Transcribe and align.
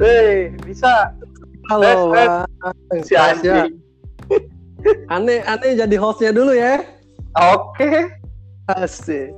Hei, 0.00 0.56
bisa. 0.64 1.12
Halo. 1.68 2.16
Si 3.04 3.12
anjing. 3.12 3.76
Aneh, 5.12 5.44
aneh 5.44 5.76
jadi 5.76 5.92
hostnya 6.00 6.32
dulu 6.32 6.56
ya. 6.56 6.80
Oke. 7.36 8.08
Asik. 8.72 9.28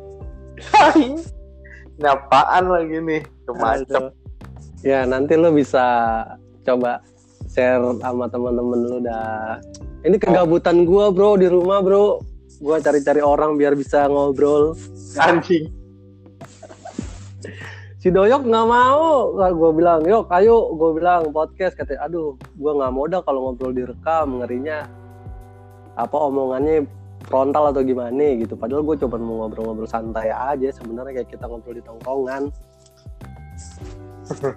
Hai. 0.71 1.19
Ini 1.99 2.07
apaan 2.07 2.71
lagi 2.71 2.95
nih? 2.95 3.27
Kemacem. 3.43 4.15
Ya, 4.87 5.03
nanti 5.03 5.35
lu 5.35 5.51
bisa 5.51 5.83
coba 6.63 7.03
share 7.51 7.83
sama 7.99 8.31
teman-teman 8.31 8.87
lu 8.87 8.99
dah. 9.03 9.59
Ini 10.07 10.15
kegabutan 10.15 10.87
gua, 10.87 11.11
Bro, 11.11 11.43
di 11.43 11.51
rumah, 11.51 11.83
Bro. 11.83 12.23
Gua 12.63 12.79
cari-cari 12.79 13.19
orang 13.19 13.59
biar 13.59 13.75
bisa 13.75 14.07
ngobrol. 14.07 14.79
Anjing. 15.19 15.75
Si 18.03 18.11
Doyok 18.11 18.51
nggak 18.51 18.67
mau. 18.67 19.31
Gue 19.39 19.71
bilang, 19.79 20.03
yuk, 20.03 20.27
ayo. 20.35 20.75
Gue 20.75 20.99
bilang 20.99 21.31
podcast. 21.31 21.79
Katanya, 21.79 22.11
aduh, 22.11 22.35
gue 22.35 22.73
nggak 22.75 22.91
mau 22.91 23.07
dah 23.07 23.23
kalau 23.23 23.47
ngobrol 23.47 23.71
direkam. 23.71 24.43
Ngerinya 24.43 24.91
apa 25.95 26.17
omongannya 26.19 26.83
frontal 27.31 27.71
atau 27.71 27.87
gimana 27.87 28.35
gitu. 28.43 28.59
Padahal 28.59 28.83
gue 28.83 28.99
coba 29.07 29.23
mau 29.23 29.47
ngobrol-ngobrol 29.47 29.87
santai 29.87 30.35
aja. 30.35 30.75
Sebenarnya 30.75 31.23
kayak 31.23 31.31
kita 31.31 31.47
ngobrol 31.47 31.79
di 31.79 31.85
tongkongan. 31.87 32.51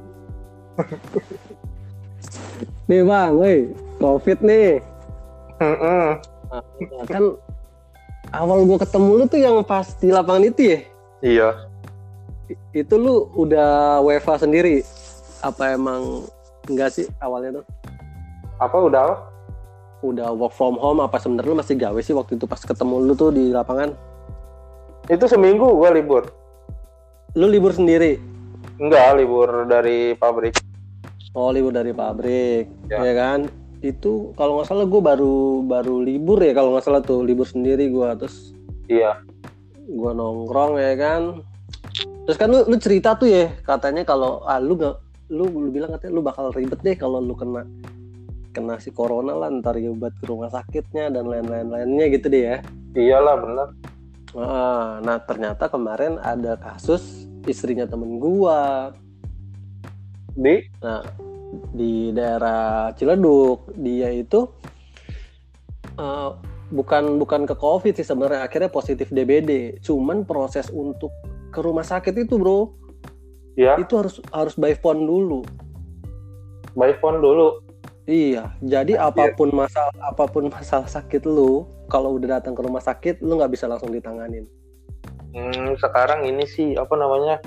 nih 2.89 3.01
bang, 3.05 3.31
woi, 3.37 3.69
covid 4.01 4.41
nih. 4.41 4.81
Heeh. 5.61 6.17
Nah, 6.49 7.05
kan 7.05 7.37
awal 8.33 8.65
gue 8.65 8.77
ketemu 8.81 9.21
lu 9.21 9.25
tuh 9.29 9.37
yang 9.37 9.61
pas 9.61 9.85
di 10.01 10.09
lapangan 10.09 10.49
itu 10.49 10.61
ya. 10.65 10.81
Iya. 11.21 11.64
Itu 12.71 12.95
lu 12.95 13.15
udah 13.33 13.99
WFA 13.99 14.39
sendiri 14.39 14.85
apa 15.39 15.71
emang 15.71 16.25
enggak 16.65 16.89
sih 16.91 17.05
awalnya 17.17 17.61
tuh 17.61 17.65
Apa 18.57 18.77
udah? 18.79 19.01
apa? 19.03 19.17
udah 20.01 20.29
work 20.31 20.53
from 20.53 20.75
home 20.75 20.99
apa 20.99 21.17
sebenarnya 21.17 21.49
lu 21.49 21.57
masih 21.57 21.75
gawe 21.75 21.97
sih 21.97 22.13
waktu 22.13 22.35
itu 22.35 22.45
pas 22.45 22.59
ketemu 22.59 23.01
lu 23.01 23.13
tuh 23.13 23.29
di 23.29 23.49
lapangan 23.49 23.89
Itu 25.05 25.25
seminggu 25.25 25.65
gua 25.67 25.89
libur. 25.89 26.29
lu 27.33 27.45
libur 27.45 27.71
sendiri 27.71 28.21
Enggak, 28.75 29.15
libur 29.15 29.65
dari 29.65 30.13
pabrik. 30.13 30.61
oh 31.31 31.49
libur 31.49 31.71
dari 31.71 31.89
pabrik 31.91 32.69
Ya. 32.85 33.01
ya, 33.01 33.13
kan 33.13 33.39
itu 33.79 34.33
kalau 34.33 34.57
nggak 34.57 34.67
salah 34.67 34.83
gue 34.83 34.97
baru 34.99 35.35
baru 35.61 35.99
libur 35.99 36.37
ya 36.39 36.53
kalau 36.53 36.73
nggak 36.73 36.85
salah 36.85 37.01
tuh 37.01 37.21
libur 37.21 37.45
sendiri 37.45 37.85
gue 37.87 38.09
terus 38.15 38.53
Iya. 38.85 39.21
gue 39.85 40.11
nongkrong 40.11 40.77
ya 40.77 40.93
kan 40.95 41.21
terus 42.25 42.37
kan 42.41 42.49
lu, 42.49 42.65
lu 42.65 42.75
cerita 42.81 43.13
tuh 43.13 43.29
ya 43.29 43.53
katanya 43.61 44.01
kalau 44.01 44.41
ah 44.49 44.57
lu 44.57 44.75
nggak 44.75 44.95
lu, 45.29 45.45
lu 45.49 45.69
bilang 45.69 45.93
katanya 45.93 46.13
lu 46.13 46.21
bakal 46.25 46.49
ribet 46.53 46.81
deh 46.81 46.97
kalau 46.97 47.21
lu 47.21 47.33
kena 47.37 47.65
kena 48.53 48.79
si 48.81 48.89
corona 48.89 49.35
lah 49.35 49.49
ntar 49.51 49.77
ribet 49.77 50.13
ke 50.17 50.25
rumah 50.25 50.49
sakitnya 50.49 51.11
dan 51.11 51.27
lain-lain 51.27 51.67
lainnya 51.67 52.05
gitu 52.07 52.31
deh 52.31 52.43
ya. 52.55 52.57
Iyalah 52.95 53.35
bener. 53.35 53.67
Ah, 54.35 55.03
nah 55.03 55.19
ternyata 55.19 55.67
kemarin 55.67 56.15
ada 56.23 56.55
kasus 56.55 57.27
istrinya 57.43 57.83
temen 57.83 58.15
gua. 58.15 58.95
Di? 60.35 60.63
Nah 60.79 61.03
di 61.75 62.11
daerah 62.11 62.91
Ciledug 62.95 63.75
dia 63.75 64.11
itu 64.11 64.47
eh, 65.99 66.29
bukan 66.71 67.21
bukan 67.21 67.41
ke 67.45 67.55
covid 67.55 67.93
sih 67.95 68.07
sebenarnya 68.07 68.43
akhirnya 68.43 68.71
positif 68.71 69.11
DBD 69.11 69.79
cuman 69.85 70.25
proses 70.25 70.67
untuk 70.73 71.13
ke 71.55 71.63
rumah 71.63 71.81
sakit 71.81 72.11
itu 72.19 72.35
bro 72.35 72.75
ya, 73.55 73.79
itu 73.79 73.95
harus 73.95 74.19
harus 74.29 74.53
by 74.53 74.75
phone 74.75 75.01
dulu 75.01 75.39
by 76.75 76.91
phone 76.99 77.17
dulu. 77.17 77.63
iya 78.03 78.51
jadi 78.59 78.99
Anjir. 78.99 79.23
apa 79.23 79.33
pun 79.33 79.49
masalah 79.49 79.95
apa 80.03 80.27
pun 80.27 80.45
masalah 80.53 80.85
sakit 80.85 81.23
lu 81.23 81.63
kalau 81.87 82.13
udah 82.13 82.37
datang 82.37 82.51
ke 82.51 82.59
rumah 82.59 82.79
sakit 82.79 83.23
lu 83.23 83.39
nggak 83.39 83.49
bisa 83.49 83.65
langsung 83.65 83.89
ditanganin 83.89 84.43
Hmm, 85.31 85.75
sekarang 85.75 86.23
ini 86.23 86.47
sih 86.47 86.79
apa 86.79 86.95
namanya? 86.95 87.43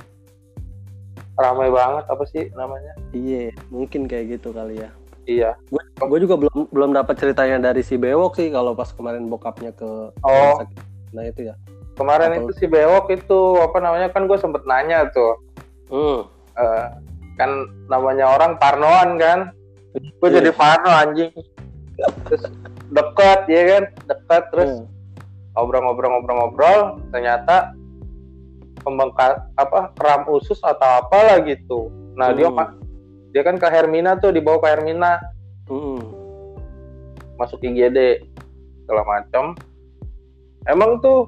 Ramai 1.34 1.72
banget 1.72 2.04
apa 2.04 2.20
sih 2.28 2.52
namanya? 2.52 2.92
iya 3.10 3.48
mungkin 3.68 4.04
kayak 4.04 4.36
gitu 4.36 4.52
kali 4.52 4.76
ya 4.76 4.92
Iya. 5.24 5.56
gue 5.98 6.18
juga 6.20 6.36
belum 6.36 6.68
belum 6.68 6.90
dapat 6.92 7.16
ceritanya 7.16 7.56
dari 7.62 7.80
si 7.80 7.96
Bewok 7.96 8.36
sih 8.36 8.48
kalau 8.48 8.72
pas 8.72 8.92
kemarin 8.92 9.28
bokapnya 9.28 9.72
ke 9.72 9.88
Oh. 10.20 10.28
rumah 10.28 10.60
sakit. 10.60 10.78
nah 11.10 11.24
itu 11.24 11.40
ya 11.48 11.54
Kemarin 11.98 12.30
Apa? 12.30 12.38
itu 12.40 12.50
si 12.54 12.64
Bewok 12.64 13.10
itu 13.10 13.40
apa 13.58 13.82
namanya 13.82 14.08
kan 14.08 14.30
gue 14.30 14.38
sempet 14.38 14.62
nanya 14.64 15.10
tuh 15.10 15.34
hmm. 15.90 16.20
eh, 16.54 16.86
kan 17.34 17.50
namanya 17.86 18.30
orang 18.30 18.54
Parnoan 18.54 19.18
kan 19.18 19.50
gue 19.94 20.28
Iya. 20.30 20.38
jadi 20.38 20.50
Parno 20.52 20.90
anjing 20.90 21.30
terus 22.24 22.46
deket 22.88 23.40
ya 23.46 23.62
kan 23.66 23.82
deket 24.06 24.44
terus 24.54 24.70
Hmm. 24.78 24.86
ngobrol-ngobrol-ngobrol-ngobrol 25.58 27.02
ternyata 27.10 27.74
pembengkak 28.78 29.42
apa 29.58 29.90
kram 29.98 30.22
usus 30.30 30.62
atau 30.62 31.02
apalah 31.02 31.42
gitu 31.42 31.90
nah 32.14 32.30
dia 32.30 32.46
Hmm. 32.46 32.56
ma- 32.56 32.74
dia 33.28 33.42
kan 33.42 33.58
ke 33.58 33.66
Hermina 33.66 34.14
tuh 34.16 34.30
dibawa 34.30 34.62
ke 34.62 34.68
Hermina 34.70 35.18
Hmm. 35.66 35.98
masuk 37.34 37.58
IGD 37.58 38.22
segala 38.82 39.02
macam 39.04 39.58
emang 40.64 40.98
tuh 40.98 41.26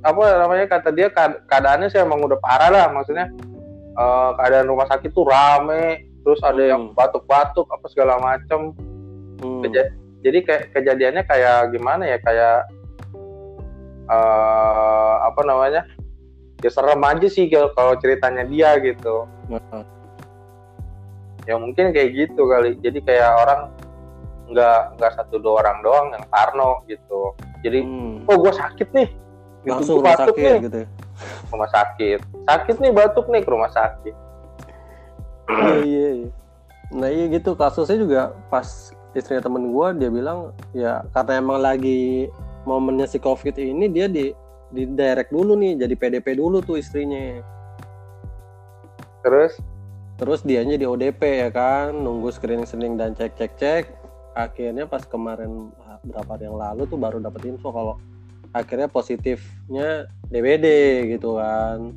apa 0.00 0.22
namanya 0.40 0.66
kata 0.66 0.88
dia 0.90 1.08
kead- 1.08 1.44
keadaannya 1.44 1.88
sih 1.88 2.00
emang 2.00 2.20
udah 2.20 2.38
parah 2.38 2.68
lah 2.68 2.86
maksudnya 2.88 3.28
eh, 3.90 4.30
keadaan 4.34 4.66
rumah 4.66 4.86
sakit 4.86 5.10
tuh 5.10 5.24
rame 5.24 6.04
terus 6.20 6.40
ada 6.40 6.60
yang 6.60 6.90
Hmm. 6.90 6.96
batuk-batuk 6.96 7.68
apa 7.68 7.86
segala 7.88 8.16
macam 8.16 8.72
Hmm. 9.40 9.64
Keja- 9.64 9.92
jadi 10.20 10.38
kayak 10.44 10.64
kejadiannya 10.72 11.22
kayak 11.24 11.72
gimana 11.72 12.04
ya 12.04 12.20
kayak 12.20 12.68
eh 14.04 15.14
apa 15.22 15.40
namanya 15.46 15.86
ya 16.60 16.68
serem 16.68 17.00
aja 17.00 17.24
sih 17.24 17.48
kalau 17.48 17.96
ceritanya 17.96 18.44
dia 18.44 18.76
gitu 18.82 19.24
Nah, 19.48 19.82
ya 21.48 21.56
mungkin 21.56 21.90
kayak 21.90 22.10
gitu 22.14 22.44
kali 22.44 22.76
jadi 22.78 22.98
kayak 23.00 23.30
orang 23.32 23.60
nggak 24.50 24.98
nggak 24.98 25.12
satu 25.14 25.38
dua 25.38 25.62
orang 25.64 25.78
doang 25.80 26.06
yang 26.12 26.24
parno 26.28 26.82
gitu 26.84 27.32
jadi 27.62 27.80
hmm. 27.80 28.28
oh 28.28 28.36
gue 28.36 28.52
sakit 28.52 28.88
nih 28.92 29.08
langsung 29.66 30.00
rumah 30.00 30.16
sakit 30.16 30.40
nih. 30.40 30.60
gitu 30.68 30.78
ya. 30.84 30.88
rumah 31.52 31.68
sakit. 31.68 32.18
Sakit 32.48 32.76
nih 32.80 32.92
batuk 32.92 33.26
nih 33.28 33.42
ke 33.44 33.50
rumah 33.50 33.70
sakit. 33.72 34.14
Iya 35.50 35.78
iya 35.82 36.08
iya. 36.24 36.28
nah 36.94 37.08
iya 37.10 37.24
gitu. 37.28 37.52
Kasusnya 37.58 37.98
juga 38.00 38.20
pas 38.48 38.94
istrinya 39.12 39.42
temen 39.42 39.74
gua 39.74 39.90
dia 39.90 40.06
bilang 40.06 40.54
ya 40.70 41.02
karena 41.10 41.42
emang 41.42 41.58
lagi 41.58 42.30
momennya 42.62 43.10
si 43.10 43.18
covid 43.18 43.58
ini 43.58 43.90
dia 43.90 44.06
di 44.06 44.30
di 44.70 44.86
direct 44.86 45.34
dulu 45.34 45.58
nih 45.58 45.82
jadi 45.82 45.94
PDP 45.98 46.38
dulu 46.38 46.62
tuh 46.62 46.78
istrinya. 46.78 47.42
Terus? 49.20 49.58
Terus 50.20 50.44
dianya 50.44 50.76
di 50.76 50.84
ODP 50.84 51.20
ya 51.44 51.48
kan, 51.48 51.96
nunggu 51.96 52.28
screening 52.28 52.68
screening 52.68 52.94
dan 53.00 53.16
cek 53.16 53.40
cek 53.40 53.52
cek. 53.56 53.84
Akhirnya 54.36 54.84
pas 54.84 55.02
kemarin 55.04 55.72
ah, 55.84 55.96
berapa 56.04 56.36
hari 56.36 56.44
yang 56.46 56.60
lalu 56.60 56.84
tuh 56.86 57.00
baru 57.00 57.18
dapat 57.18 57.50
info 57.50 57.72
kalau 57.72 57.96
akhirnya 58.52 58.90
positifnya 58.90 60.10
DBD 60.28 60.66
gitu 61.16 61.38
kan. 61.38 61.94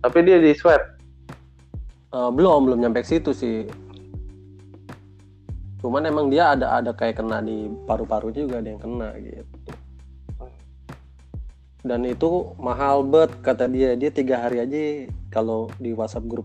tapi 0.00 0.24
dia 0.24 0.40
di 0.40 0.56
swab 0.56 0.80
Eh, 2.10 2.30
belum 2.34 2.66
belum 2.66 2.78
nyampe 2.82 3.06
ke 3.06 3.08
situ 3.14 3.30
sih. 3.30 3.70
Cuman 5.78 6.10
emang 6.10 6.26
dia 6.26 6.58
ada 6.58 6.82
ada 6.82 6.90
kayak 6.90 7.22
kena 7.22 7.38
di 7.38 7.70
paru-parunya 7.86 8.50
juga 8.50 8.58
ada 8.58 8.68
yang 8.74 8.82
kena 8.82 9.08
gitu. 9.22 9.54
Dan 11.86 12.04
itu 12.04 12.52
mahal 12.58 13.06
bet 13.06 13.30
kata 13.46 13.70
dia 13.70 13.94
dia 13.94 14.10
tiga 14.10 14.42
hari 14.42 14.58
aja 14.58 15.06
kalau 15.30 15.70
di 15.78 15.94
WhatsApp 15.94 16.26
grup 16.26 16.44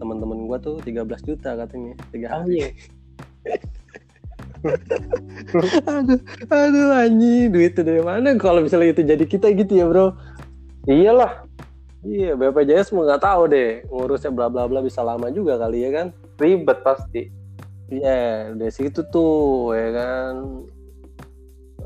teman-teman 0.00 0.48
gua 0.48 0.56
tuh 0.56 0.80
13 0.80 1.28
juta 1.28 1.60
katanya 1.60 1.92
tiga 2.08 2.40
hari. 2.40 2.72
aduh, 5.88 6.20
aduh 6.52 6.88
anjing 6.94 7.48
duit 7.48 7.72
itu 7.72 7.80
dari 7.80 8.02
mana 8.04 8.36
kalau 8.36 8.60
misalnya 8.60 8.92
itu 8.92 9.02
jadi 9.04 9.24
kita 9.24 9.52
gitu 9.56 9.72
ya 9.76 9.86
bro? 9.88 10.12
iyalah 10.88 11.44
Iya 12.00 12.32
BPJS 12.32 12.96
mau 12.96 13.04
nggak 13.04 13.20
tahu 13.20 13.52
deh 13.52 13.84
ngurusnya 13.92 14.32
bla 14.32 14.48
bla 14.48 14.64
bla 14.64 14.80
bisa 14.80 15.04
lama 15.04 15.28
juga 15.28 15.60
kali 15.60 15.84
ya 15.84 15.90
kan? 15.92 16.06
ribet 16.40 16.80
pasti 16.80 17.28
Iya, 17.90 18.54
dari 18.54 18.70
situ 18.70 19.02
tuh 19.10 19.74
ya 19.74 19.90
kan. 19.90 20.32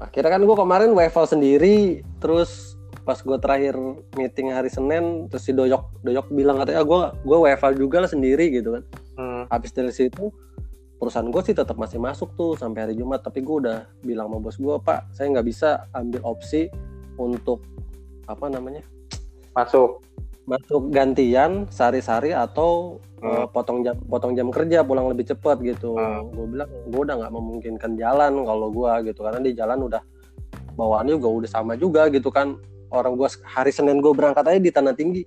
Akhirnya 0.05 0.37
kan 0.37 0.43
gue 0.45 0.57
kemarin 0.57 0.91
WFH 0.93 1.33
sendiri, 1.33 2.05
terus 2.21 2.77
pas 3.09 3.17
gue 3.17 3.37
terakhir 3.41 3.73
meeting 4.17 4.53
hari 4.53 4.69
Senin, 4.69 5.33
terus 5.33 5.49
si 5.49 5.57
Doyok 5.57 6.05
Doyok 6.05 6.29
bilang 6.33 6.61
katanya 6.61 6.85
gue 6.85 7.01
gue 7.25 7.39
WFH 7.49 7.81
juga 7.81 8.05
lah 8.05 8.11
sendiri 8.13 8.53
gitu 8.53 8.77
kan. 8.77 8.83
hmm. 9.17 9.43
Habis 9.49 9.73
dari 9.73 9.93
situ 9.97 10.29
perusahaan 10.99 11.27
gue 11.29 11.43
sih 11.45 11.55
tetap 11.57 11.77
masih 11.77 11.99
masuk 12.01 12.33
tuh 12.39 12.55
sampai 12.57 12.89
hari 12.89 12.95
Jumat, 12.97 13.21
tapi 13.21 13.43
gue 13.43 13.57
udah 13.67 13.79
bilang 14.01 14.31
sama 14.31 14.39
bos 14.41 14.57
gue 14.57 14.77
pak, 14.81 15.11
saya 15.13 15.31
nggak 15.35 15.47
bisa 15.47 15.87
ambil 15.93 16.21
opsi 16.25 16.71
untuk 17.19 17.63
apa 18.25 18.49
namanya 18.49 18.83
masuk. 19.53 20.01
masuk 20.45 20.93
gantian 20.93 21.65
sehari-hari 21.73 22.37
atau 22.37 23.01
Hmm. 23.25 23.41
eh, 23.41 23.47
potong 23.49 23.81
jam 23.81 23.97
potong 24.05 24.37
jam 24.37 24.53
kerja 24.53 24.85
pulang 24.85 25.09
lebih 25.09 25.25
cepat 25.25 25.57
gitu. 25.65 25.97
Hmm. 25.97 26.29
gue 26.29 26.45
bilang 26.53 26.69
gue 26.69 27.01
udah 27.01 27.17
nggak 27.17 27.33
memungkinkan 27.33 27.97
jalan 27.97 28.45
kalau 28.45 28.69
gue 28.69 28.93
gitu. 29.09 29.25
Karena 29.25 29.41
di 29.41 29.57
jalan 29.57 29.89
udah 29.89 30.03
bawaannya 30.77 31.17
juga 31.17 31.29
udah 31.33 31.51
sama 31.51 31.73
juga 31.81 32.13
gitu 32.13 32.29
kan. 32.29 32.61
Orang 32.93 33.17
gue 33.17 33.25
hari 33.49 33.73
senin 33.73 34.05
gue 34.05 34.13
berangkat 34.13 34.45
aja 34.45 34.61
di 34.61 34.69
tanah 34.69 34.93
tinggi 34.93 35.25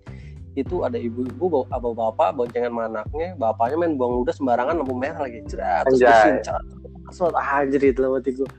itu 0.57 0.81
ada 0.81 0.98
ibu-ibu 0.98 1.45
bawa 1.45 1.65
apa 1.69 1.88
bapak 1.94 2.30
boncengan 2.33 2.74
sama 2.74 2.83
anaknya 2.89 3.38
bapaknya 3.38 3.75
main 3.77 3.94
buang 3.94 4.25
ludah 4.25 4.33
sembarangan 4.33 4.81
lampu 4.81 4.98
merah 4.98 5.21
lagi 5.21 5.45
cerat 5.45 5.86
terus 5.86 6.01
bersihin, 6.01 6.42
cerat. 6.42 6.63
Asal 7.07 7.31
anjir 7.38 7.81
itu 7.86 8.01
dalam 8.01 8.18
hati 8.19 8.36
gue 8.36 8.50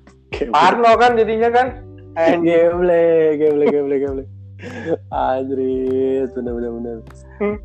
Parno 0.55 0.93
kan 0.97 1.19
jadinya 1.19 1.51
kan. 1.51 1.67
Anjing. 2.15 2.47
Gameplay, 2.49 3.35
gameplay, 3.37 3.67
gameplay, 3.69 3.99
gameplay. 4.01 4.27
Anjir, 5.11 5.59
bener 6.35 6.53
bener 6.55 6.71
bener. 6.79 6.97
Hmm. 7.43 7.57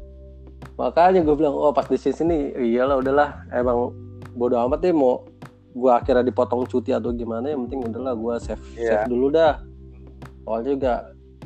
Makanya 0.77 1.21
gue 1.21 1.35
bilang, 1.37 1.53
oh 1.53 1.69
pas 1.69 1.85
di 1.85 1.97
sini 1.97 2.49
iyalah 2.57 2.97
udahlah, 2.97 3.45
emang 3.53 3.93
bodo 4.33 4.57
amat 4.57 4.81
deh 4.81 4.93
mau 4.93 5.21
gue 5.73 5.89
akhirnya 5.89 6.25
dipotong 6.25 6.65
cuti 6.65 6.93
atau 6.93 7.13
gimana, 7.13 7.53
yang 7.53 7.65
penting 7.65 7.93
udahlah 7.93 8.13
gue 8.17 8.33
save, 8.41 8.61
Iya. 8.77 9.05
save 9.05 9.09
dulu 9.09 9.27
dah. 9.33 9.61
Soalnya 10.45 10.69
juga 10.73 10.93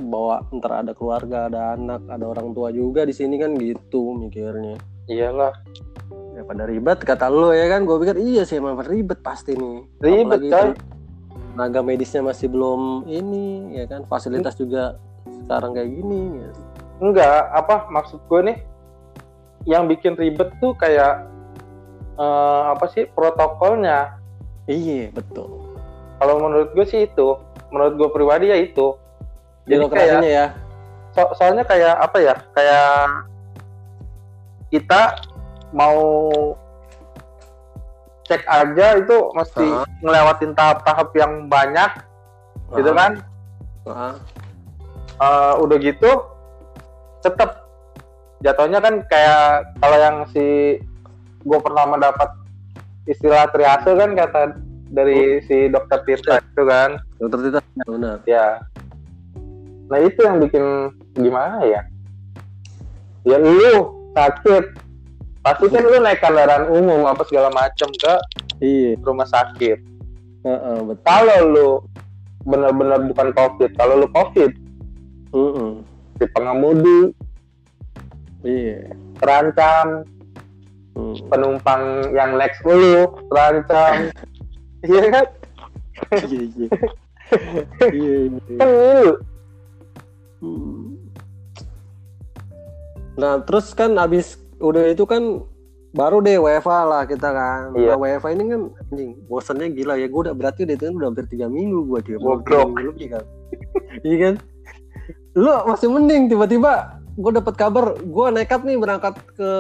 bawa 0.01 0.45
ntar 0.53 0.85
ada 0.85 0.93
keluarga, 0.93 1.49
ada 1.49 1.73
anak, 1.73 2.05
ada 2.05 2.25
orang 2.25 2.53
tua 2.53 2.69
juga 2.69 3.03
di 3.03 3.13
sini 3.13 3.41
kan 3.41 3.57
gitu 3.57 4.13
mikirnya. 4.13 4.77
Iyalah. 5.09 5.53
Ya 6.37 6.45
pada 6.45 6.69
ribet 6.69 7.01
kata 7.01 7.33
lo 7.33 7.49
ya 7.49 7.65
kan, 7.65 7.83
gue 7.87 7.97
pikir 7.97 8.17
iya 8.21 8.45
sih 8.45 8.61
emang 8.61 8.77
ribet 8.85 9.19
pasti 9.25 9.57
nih. 9.57 9.77
Ribet, 10.01 10.41
Apalagi 10.45 10.49
kan 10.53 10.67
tenaga 11.57 11.81
medisnya 11.81 12.21
masih 12.21 12.53
belum 12.53 13.09
ini 13.09 13.73
ya 13.73 13.89
kan 13.89 14.05
fasilitas 14.05 14.53
juga 14.53 15.01
sekarang 15.25 15.73
kayak 15.73 15.89
gini 15.89 16.21
ya. 16.45 16.51
Enggak, 17.01 17.41
apa 17.53 17.89
maksud 17.89 18.21
gue 18.29 18.41
nih? 18.53 18.57
Yang 19.65 19.83
bikin 19.97 20.13
ribet 20.13 20.53
tuh 20.61 20.77
kayak 20.77 21.25
eh, 22.17 22.61
apa 22.69 22.85
sih 22.93 23.09
protokolnya? 23.09 24.17
iya 24.67 25.07
betul 25.15 25.63
Kalau 26.19 26.35
menurut 26.43 26.73
gue 26.73 26.85
sih 26.85 27.05
itu, 27.05 27.37
menurut 27.69 27.93
gue 27.97 28.09
pribadi 28.09 28.49
ya 28.49 28.57
itu. 28.57 28.97
Jadi 29.67 29.83
birokrasinya 29.83 30.19
kayak 30.23 30.31
ya. 30.31 30.45
so- 31.11 31.33
soalnya 31.35 31.63
kayak 31.67 31.95
apa 31.99 32.17
ya? 32.23 32.35
Kayak 32.55 32.87
kita 34.71 35.01
mau 35.71 35.99
cek 38.23 38.43
aja 38.43 38.87
itu 38.99 39.15
mesti 39.31 39.63
Hah? 39.63 39.87
ngelewatin 40.03 40.51
tahap-tahap 40.51 41.09
yang 41.15 41.47
banyak, 41.47 41.91
gitu 42.75 42.91
Ah, 42.91 42.95
kan? 42.95 43.11
ah, 43.87 44.15
Eh, 45.17 45.53
udah 45.57 45.77
gitu 45.81 46.11
tetap 47.25 47.65
jatuhnya 48.37 48.77
kan 48.77 49.01
kayak 49.09 49.65
kalau 49.81 49.97
yang 49.97 50.17
si 50.29 50.77
gue 51.41 51.57
pernah 51.57 51.89
mendapat 51.89 52.29
istilah 53.09 53.49
triase 53.49 53.97
kan 53.97 54.13
kata 54.13 54.41
dari 54.93 55.41
si 55.49 55.73
dokter 55.73 56.05
Tirta 56.05 56.37
itu 56.37 56.63
kan? 56.69 57.01
Dokter 57.17 57.49
Tita 57.49 57.59
ya, 57.65 57.85
benar. 57.89 58.17
Ya 58.29 58.45
nah 59.87 59.99
itu 60.03 60.19
yang 60.23 60.37
bikin 60.43 60.63
gimana 61.15 61.63
ya? 61.63 61.81
Ya 63.27 63.37
lu 63.39 63.91
sakit. 64.15 64.65
Pasti 65.43 65.65
kan 65.71 65.83
lu 65.83 65.97
naik 66.03 66.19
kendaraan 66.19 66.67
umum 66.71 67.07
apa 67.07 67.23
segala 67.27 67.47
macam 67.51 67.87
ke 67.95 68.13
iya. 68.59 68.99
Rumah 68.99 69.27
sakit. 69.27 69.79
Heeh, 70.43 70.77
betul. 70.83 71.03
Kalau 71.07 71.39
lu 71.47 71.69
benar-benar 72.47 73.03
bukan 73.11 73.35
covid 73.35 73.71
kalau 73.75 73.99
lu 73.99 74.07
covid 74.15 74.55
Mm-mm. 75.35 75.83
si 76.15 76.25
pengemudi 76.31 77.11
iya. 78.47 78.95
terancam 79.19 80.07
Mm. 80.97 81.29
penumpang 81.29 82.09
yang 82.09 82.41
next 82.41 82.57
lu 82.65 83.05
terancam. 83.29 84.09
Iya 84.87 85.03
kan? 85.13 85.25
Iya 86.25 86.41
iya. 86.57 86.67
Iya 87.93 88.17
iya. 88.33 88.55
kan 88.57 88.69
lu 88.73 89.13
Hmm. 90.37 90.93
nah 93.17 93.41
terus 93.41 93.73
kan 93.73 93.97
abis 93.97 94.37
udah 94.61 94.93
itu 94.93 95.01
kan 95.09 95.41
baru 95.97 96.21
deh 96.21 96.37
WFA 96.37 96.81
lah 96.85 97.03
kita 97.09 97.29
kan. 97.33 97.73
Iya. 97.73 97.95
nah, 97.95 97.97
WFA 97.97 98.29
ini 98.37 98.43
kan 98.53 98.61
anjing 98.85 99.11
bosannya 99.25 99.73
gila 99.73 99.97
ya. 99.97 100.05
Gue 100.05 100.29
udah 100.29 100.35
berarti 100.37 100.69
udah 100.69 100.75
itu 100.77 100.85
udah 100.93 101.09
hampir 101.09 101.25
tiga 101.25 101.49
minggu 101.49 101.89
gue 101.89 101.99
dia. 102.05 102.17
Goblok. 102.21 102.77
lebih 102.77 103.17
kan. 103.17 103.25
Iya 104.05 104.17
kan? 104.21 104.35
Lu 105.33 105.49
masih 105.65 105.89
mending 105.89 106.29
tiba-tiba 106.29 107.01
gue 107.17 107.31
dapat 107.33 107.53
kabar 107.57 107.97
gue 107.97 108.25
nekat 108.29 108.61
nih 108.61 108.77
berangkat 108.77 109.17
ke 109.33 109.51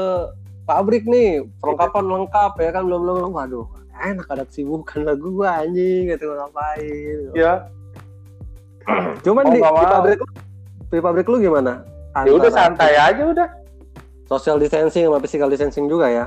pabrik 0.69 1.09
nih. 1.09 1.41
Perlengkapan 1.57 2.05
lengkap 2.05 2.53
ya 2.61 2.69
kan 2.69 2.85
belum 2.85 3.01
belum 3.01 3.33
waduh 3.33 3.65
enak 3.97 4.29
ada 4.29 4.45
kesibukan 4.45 5.09
lah 5.09 5.17
gue 5.17 5.47
anjing 5.49 6.13
gitu 6.13 6.37
ngapain. 6.37 7.19
Ya 7.33 7.65
cuman 9.25 9.51
di, 9.51 9.59
di 9.59 9.63
pabrik 9.65 10.19
di 10.87 11.03
pabrik 11.03 11.27
lu 11.27 11.39
gimana? 11.39 11.83
Ya 12.23 12.31
udah 12.31 12.47
Antara 12.47 12.55
santai 12.55 12.93
aja 12.95 13.23
udah. 13.27 13.49
Social 14.27 14.59
distancing 14.59 15.07
sama 15.07 15.19
physical 15.19 15.47
distancing 15.47 15.87
juga 15.87 16.07
ya? 16.07 16.25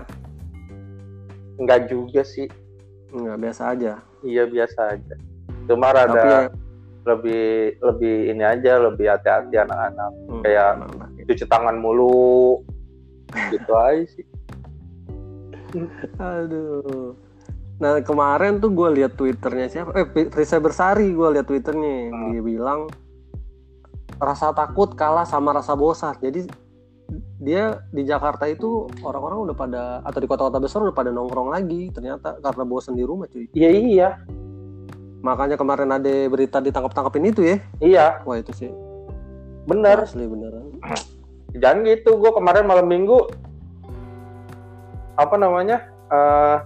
Enggak 1.60 1.88
juga 1.88 2.24
sih. 2.24 2.48
Nggak 3.12 3.38
biasa 3.40 3.62
aja. 3.76 3.92
Iya 4.20 4.44
biasa 4.48 4.96
aja. 4.96 5.14
Cuma 5.68 5.92
tapi 5.92 6.00
ya 6.00 6.04
rada 6.08 6.52
lebih 7.00 7.80
lebih 7.80 8.16
ini 8.32 8.44
aja 8.44 8.76
lebih 8.80 9.08
hati-hati 9.08 9.56
anak-anak. 9.56 10.10
Hmm, 10.28 10.42
kayak- 10.44 10.76
emang 10.76 10.92
lah. 11.00 11.08
cuci 11.24 11.44
tangan 11.48 11.76
mulu. 11.80 12.60
Gitu 13.52 13.72
aja 13.88 14.04
sih. 14.08 14.26
Aduh. 16.18 17.16
Nah 17.80 18.04
kemarin 18.04 18.60
tuh 18.60 18.68
gue 18.72 18.88
lihat 19.00 19.16
twitternya 19.16 19.72
siapa? 19.72 19.96
Eh 19.96 20.28
Risa 20.28 20.60
Bersari 20.60 21.12
gue 21.12 21.28
lihat 21.32 21.48
twitternya. 21.48 22.12
Hmm. 22.12 22.30
dia 22.32 22.42
bilang 22.44 22.80
rasa 24.20 24.52
takut 24.52 24.92
kalah 24.92 25.24
sama 25.24 25.56
rasa 25.56 25.72
bosan. 25.72 26.14
Jadi 26.20 26.46
dia 27.40 27.80
di 27.90 28.06
Jakarta 28.06 28.46
itu 28.46 28.86
orang-orang 29.02 29.50
udah 29.50 29.56
pada 29.56 29.82
atau 30.06 30.18
di 30.20 30.28
kota-kota 30.28 30.60
besar 30.62 30.84
udah 30.84 30.94
pada 30.94 31.10
nongkrong 31.10 31.50
lagi 31.50 31.90
ternyata 31.90 32.38
karena 32.38 32.62
bosan 32.62 32.94
di 32.94 33.02
rumah 33.02 33.26
cuy. 33.26 33.48
Iya 33.56 33.70
iya 33.72 34.08
makanya 35.20 35.56
kemarin 35.60 35.92
ada 35.92 36.14
berita 36.28 36.58
ditangkap-tangkapin 36.60 37.28
itu 37.28 37.40
ya. 37.44 37.56
Iya. 37.80 38.06
Wah 38.24 38.36
itu 38.40 38.52
sih. 38.56 38.70
Bener. 39.68 40.04
Asli 40.04 40.24
beneran. 40.24 40.80
Jangan 41.60 41.84
gitu. 41.86 42.16
Gue 42.16 42.32
kemarin 42.32 42.64
malam 42.64 42.88
minggu 42.88 43.28
apa 45.20 45.36
namanya 45.36 45.84
eh 46.08 46.56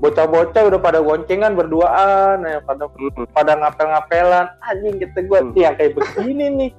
bocah-bocah 0.00 0.62
udah 0.72 0.80
pada 0.80 1.04
goncengan 1.04 1.52
berduaan 1.54 2.40
ya 2.42 2.58
pada 2.64 2.88
pada 3.36 3.52
ngapel-ngapelan. 3.60 4.46
Anjing 4.64 4.96
gitu 4.98 5.18
gue 5.28 5.40
Hmm. 5.40 5.52
yang 5.54 5.76
kayak 5.76 5.92
begini 5.96 6.46
nih. 6.56 6.70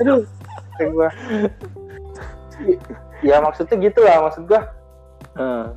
Aduh 0.00 0.24
kata 0.72 0.84
gue 0.88 1.08
ya 3.22 3.36
maksudnya 3.38 3.76
gitu 3.78 4.00
lah 4.02 4.24
maksud 4.28 4.44
gue 4.48 4.62
Ah, 5.32 5.72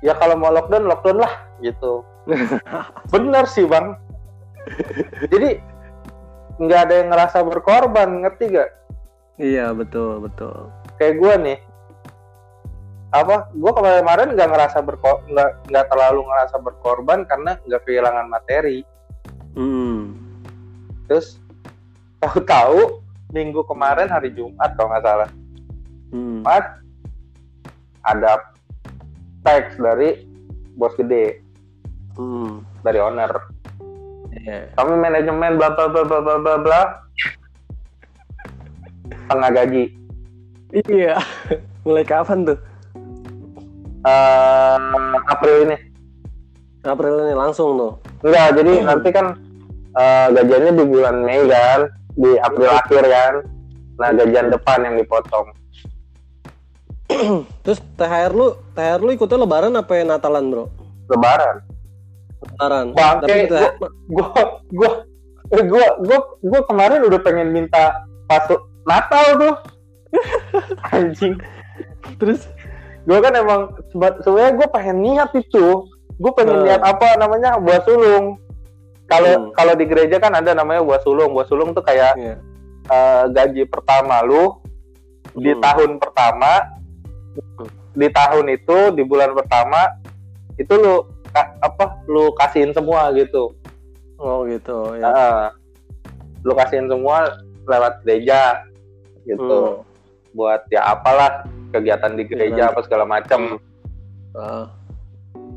ya 0.00 0.16
kalau 0.16 0.40
mau 0.40 0.48
lockdown 0.48 0.88
lockdown 0.88 1.20
lah 1.20 1.32
gitu. 1.60 2.00
Bener 3.12 3.44
sih 3.44 3.68
bang. 3.68 3.92
Jadi 5.28 5.60
nggak 6.56 6.80
ada 6.88 6.94
yang 7.04 7.08
ngerasa 7.12 7.44
berkorban 7.44 8.24
ngerti 8.24 8.56
gak 8.56 8.70
iya 9.36 9.68
betul 9.76 10.24
betul. 10.24 10.72
Kayak 10.96 11.14
gue 11.20 11.32
nih 11.44 11.58
apa 13.14 13.46
gue 13.54 13.70
kemarin-kemarin 13.70 14.34
nggak 14.34 14.50
ngerasa 14.50 14.78
berko 14.82 15.22
nggak 15.30 15.50
nggak 15.70 15.86
terlalu 15.86 16.26
ngerasa 16.26 16.56
berkorban 16.58 17.22
karena 17.24 17.54
nggak 17.62 17.82
kehilangan 17.86 18.26
materi 18.26 18.82
hmm. 19.54 20.10
terus 21.06 21.38
tahu-tahu 22.18 22.98
minggu 23.30 23.62
kemarin 23.64 24.10
hari 24.10 24.34
Jumat 24.34 24.74
kalau 24.74 24.90
nggak 24.90 25.04
salah 25.06 25.30
Hmm. 26.06 26.38
Jumat 26.46 26.64
ada 28.06 28.38
teks 29.42 29.74
dari 29.74 30.22
bos 30.74 30.94
gede 30.94 31.42
Hmm. 32.14 32.62
dari 32.82 33.02
owner 33.02 33.30
Iya. 34.36 34.70
kami 34.78 34.94
manajemen 34.98 35.58
bla 35.58 35.74
bla 35.74 35.90
bla 35.90 36.02
bla 36.06 36.20
bla 36.22 36.36
bla 36.38 36.54
bla 36.58 36.80
tengah 39.26 39.50
gaji 39.52 39.84
Iya. 40.90 41.18
Mulai 41.86 42.02
kapan 42.02 42.42
tuh? 42.42 42.58
Eh 44.06 44.76
April 45.26 45.56
ini. 45.66 45.76
April 46.86 47.26
ini 47.26 47.34
langsung 47.34 47.74
tuh. 47.74 47.92
enggak 48.22 48.62
jadi 48.62 48.72
nanti 48.86 49.08
kan 49.10 49.26
eh, 49.98 50.26
gajiannya 50.30 50.72
di 50.78 50.84
bulan 50.86 51.16
Mei 51.26 51.42
kan 51.50 51.90
di 52.14 52.30
April 52.38 52.70
akhir 52.70 53.02
kan. 53.02 53.34
Nah 53.98 54.08
gajian 54.14 54.48
depan 54.54 54.86
yang 54.86 54.94
dipotong. 54.94 55.50
Terus 57.64 57.78
THR 57.94 58.32
lu, 58.34 58.58
THR 58.74 59.00
lu 59.02 59.10
ikutnya 59.14 59.38
lebaran 59.38 59.74
apa 59.78 59.92
ya 59.94 60.02
Natalan, 60.02 60.50
Bro? 60.50 60.64
lebaran. 61.06 61.62
Lebaran. 62.42 62.86
Bangke, 62.94 63.26
Tapi 63.26 63.46
THR, 63.46 63.72
gua 64.10 64.26
gua 64.74 64.90
gua 65.54 65.84
gua 66.02 66.18
gua 66.42 66.60
kemarin 66.66 67.06
udah 67.06 67.20
pengen 67.22 67.54
minta 67.54 67.94
pas 68.26 68.46
Natal 68.86 69.26
tuh. 69.38 69.54
Anjing. 70.94 71.38
Terus 72.18 72.46
gue 73.06 73.18
kan 73.18 73.32
emang 73.32 73.60
sebenarnya 74.18 74.52
gue 74.52 74.68
pengen 74.68 74.98
niat 75.00 75.30
itu 75.32 75.66
gue 76.12 76.32
pengen 76.34 76.58
Hmm. 76.58 76.64
niat 76.66 76.82
apa 76.82 77.14
namanya 77.14 77.54
buah 77.56 77.80
sulung 77.80 78.36
kalau 79.06 79.32
Hmm. 79.32 79.48
kalau 79.54 79.72
di 79.72 79.84
gereja 79.84 80.18
kan 80.18 80.34
ada 80.34 80.50
namanya 80.52 80.82
buah 80.82 81.00
sulung 81.00 81.30
buah 81.30 81.46
sulung 81.46 81.70
tuh 81.70 81.80
kayak 81.80 82.18
Iya. 82.18 82.34
eh, 82.86 83.22
gaji 83.30 83.62
pertama 83.64 84.18
lu 84.20 84.58
di 85.32 85.50
Hmm. 85.50 85.62
tahun 85.62 85.90
pertama 85.96 86.66
di 87.92 88.08
tahun 88.08 88.46
itu 88.50 88.78
di 88.92 89.02
bulan 89.02 89.32
pertama 89.32 89.86
itu 90.56 90.72
lu 90.72 90.94
ka- 91.28 91.54
apa 91.60 92.02
lu 92.06 92.32
kasihin 92.34 92.72
semua 92.72 93.12
gitu 93.12 93.54
oh 94.16 94.42
gitu 94.44 94.96
ya 94.96 95.06
Heeh. 95.06 95.38
lu 96.42 96.52
kasihin 96.54 96.88
semua 96.88 97.30
lewat 97.64 98.02
gereja 98.02 98.66
gitu 99.22 99.78
Hmm. 99.78 99.95
Buat 100.36 100.68
ya 100.68 100.84
apalah 100.84 101.48
kegiatan 101.72 102.12
di 102.12 102.28
gereja 102.28 102.68
nanti. 102.68 102.72
apa 102.76 102.80
segala 102.84 103.04
macam 103.08 103.56
Ah, 104.36 104.68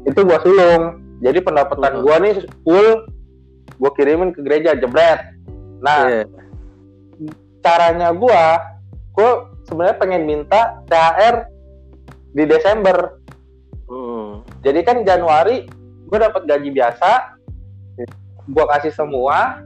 itu 0.08 0.24
gua 0.24 0.40
sulung. 0.40 1.04
Jadi 1.20 1.44
pendapatan 1.44 2.00
Hmm. 2.00 2.04
gua 2.08 2.16
nih 2.24 2.48
full 2.64 3.12
gua 3.76 3.92
kirimin 3.92 4.32
ke 4.32 4.40
gereja 4.40 4.72
jebret. 4.72 5.20
Nah 5.84 6.08
iya. 6.08 6.24
caranya 7.60 8.16
gua 8.16 8.56
gua 9.12 9.52
sebenarnya 9.68 10.00
pengen 10.00 10.24
minta 10.24 10.80
THR 10.88 11.36
di 12.32 12.44
Desember. 12.48 13.20
Hmm. 13.90 14.46
jadi 14.64 14.80
kan 14.86 15.04
Januari 15.04 15.68
gua 16.08 16.32
dapat 16.32 16.48
gaji 16.48 16.70
biasa 16.72 17.36
gua 18.48 18.70
kasih 18.78 18.94
semua 18.96 19.60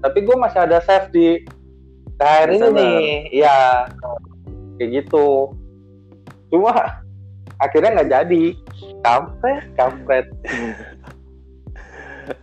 tapi 0.00 0.24
gua 0.26 0.40
masih 0.40 0.66
ada 0.66 0.82
save 0.82 1.14
di 1.14 1.26
THR 2.18 2.48
ini 2.50 2.66
nih. 2.74 2.98
Iya 3.38 3.86
kayak 4.78 5.02
gitu. 5.02 5.52
Cuma 6.48 6.72
akhirnya 7.58 7.90
nggak 7.92 8.10
jadi. 8.10 8.44
Kampret 8.98 9.64
kampret. 9.74 10.26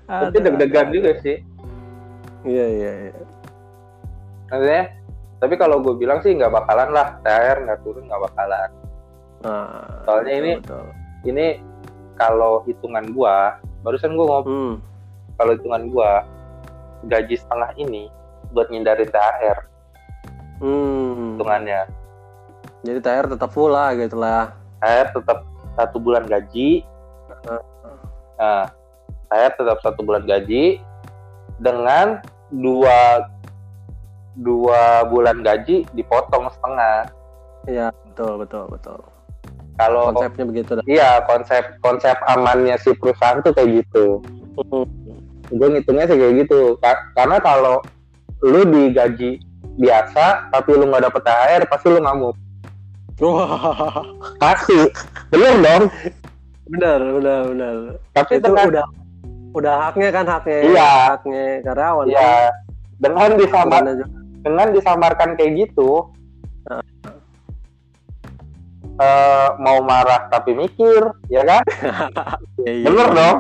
Tapi 0.05 0.37
deg-degan 0.37 0.87
ada. 0.89 0.93
juga 0.93 1.11
sih. 1.19 1.37
Iya 2.45 2.65
iya 2.67 2.91
iya. 3.03 3.13
Maksudnya 4.45 4.83
tapi 5.35 5.55
kalau 5.55 5.77
gue 5.79 5.93
bilang 5.95 6.21
sih 6.21 6.31
nggak 6.31 6.53
bakalan 6.53 6.89
lah. 6.91 7.17
THR 7.21 7.57
nggak 7.65 7.79
turun 7.81 8.05
nggak 8.05 8.23
bakalan. 8.23 8.69
Nah, 9.41 10.01
Soalnya 10.05 10.31
betul, 10.31 10.41
ini- 10.41 10.57
betul. 10.57 10.85
ini 11.25 11.47
kalau 12.15 12.53
hitungan 12.63 13.05
gua 13.11 13.35
barusan 13.81 14.15
gua 14.15 14.25
ngomong 14.39 14.45
Hmm. 14.47 14.73
kalau 15.35 15.51
hitungan 15.53 15.83
gua 15.87 16.25
gaji 17.05 17.35
setengah 17.35 17.69
ini 17.75 18.09
buat 18.49 18.71
ngindarin 18.71 19.05
THR 19.05 19.57
Hmm. 20.57 21.35
hitungannya 21.35 21.81
Jadi 22.85 22.99
THR 23.01 23.25
tetap 23.27 23.49
full 23.49 23.69
lah 23.69 23.91
gitu 23.93 24.15
lah. 24.15 24.53
THR 24.77 25.07
tetap 25.11 25.39
satu 25.73 25.97
bulan 25.97 26.23
gaji 26.23 26.85
nah 28.35 28.67
THR 29.27 29.53
tetap 29.55 29.77
satu 29.79 29.99
bulan 30.01 30.23
gaji 30.23 30.79
dengan 31.57 32.19
dua 32.49 33.25
dua 34.35 34.81
bulan 35.05 35.39
gaji 35.39 35.87
dipotong 35.91 36.47
setengah 36.49 37.07
Iya, 37.65 37.89
betul 38.05 38.37
betul 38.37 38.63
betul. 38.69 38.99
kalau 39.75 40.11
Konsepnya 40.11 40.45
begitu 40.45 40.71
dah. 40.73 40.83
iya 40.85 41.23
konsep 41.25 41.79
konsep 41.79 42.15
amannya 42.25 42.77
si 42.77 42.93
perusahaan 42.93 43.41
tuh 43.41 43.51
kayak 43.51 43.83
gitu 43.83 44.19
Hmm. 44.55 44.87
gue 45.49 45.67
ngitungnya 45.69 46.05
sih 46.05 46.15
kayak 46.15 46.47
gitu 46.47 46.79
Ka- 46.79 47.11
karena 47.11 47.39
kalau 47.39 47.83
lu 48.39 48.63
digaji 48.63 49.43
biasa 49.75 50.47
tapi 50.47 50.71
lu 50.71 50.87
nggak 50.87 51.03
dapet 51.03 51.21
THR 51.21 51.61
pasti 51.67 51.87
lu 51.89 51.99
ngamuk 51.99 52.35
Wah, 53.15 54.03
pasti 54.37 54.75
bener 55.29 55.55
dong 55.57 55.83
benar 56.67 56.99
benar 56.99 57.41
benar. 57.47 57.75
tapi 58.11 58.31
Itu 58.35 58.43
dengan 58.45 58.65
udah 58.69 58.85
udah 59.53 59.75
haknya 59.81 60.09
kan 60.11 60.25
haknya 60.25 60.57
Iya. 60.65 60.91
haknya 61.13 61.43
karyawan. 61.63 62.05
ya 62.05 62.31
dengan 62.97 63.29
kan. 63.29 63.37
disamar 63.37 63.81
Bukannya 63.81 63.93
juga- 63.95 64.13
dengan 64.41 64.67
disamarkan 64.71 65.29
kayak 65.33 65.51
gitu 65.57 65.89
Heeh. 66.65 66.83
eh, 68.97 69.49
mau 69.57 69.79
marah 69.81 70.27
tapi 70.27 70.51
mikir 70.53 71.01
ya 71.27 71.43
kan 71.43 71.63
Iya, 72.59 72.71
iya. 72.73 72.85
bener 72.85 73.07
dong 73.09 73.37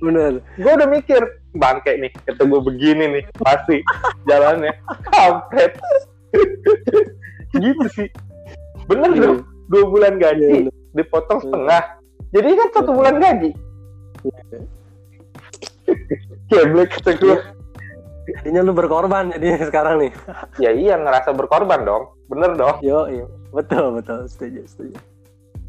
bener. 0.00 0.32
gue 0.54 0.72
udah 0.72 0.88
mikir 0.88 1.22
bangke 1.52 1.92
nih 1.96 2.10
gue 2.28 2.60
begini 2.62 3.04
nih 3.10 3.24
pasti 3.38 3.78
jalannya 4.24 4.74
kampret 5.06 5.72
gitu 7.56 7.86
sih 7.90 8.08
bener 8.86 9.10
Iya. 9.10 9.22
dong 9.22 9.36
dua 9.66 9.84
bulan 9.84 10.14
Iya, 10.14 10.22
gaji 10.24 10.46
bener. 10.64 10.74
dipotong 10.94 11.38
setengah 11.40 11.82
jadi 12.30 12.48
kan 12.52 12.68
satu 12.72 12.90
bulan 12.92 13.16
gaji 13.16 13.50
Iya. 14.22 14.58
Geblek 16.48 16.90
kata 16.92 17.12
gue 17.16 17.38
Jadinya 18.26 18.60
lu 18.60 18.72
berkorban 18.72 19.30
jadi 19.30 19.54
sekarang 19.70 20.00
nih. 20.00 20.12
ya 20.58 20.70
iya 20.70 20.94
ngerasa 20.96 21.30
berkorban 21.30 21.82
dong 21.82 22.10
bener 22.26 22.54
dong 22.54 22.76
Yo, 22.80 23.06
iya. 23.06 23.26
Betul 23.48 23.94
betul 23.94 24.26
setuju 24.26 24.66
setuju. 24.66 24.98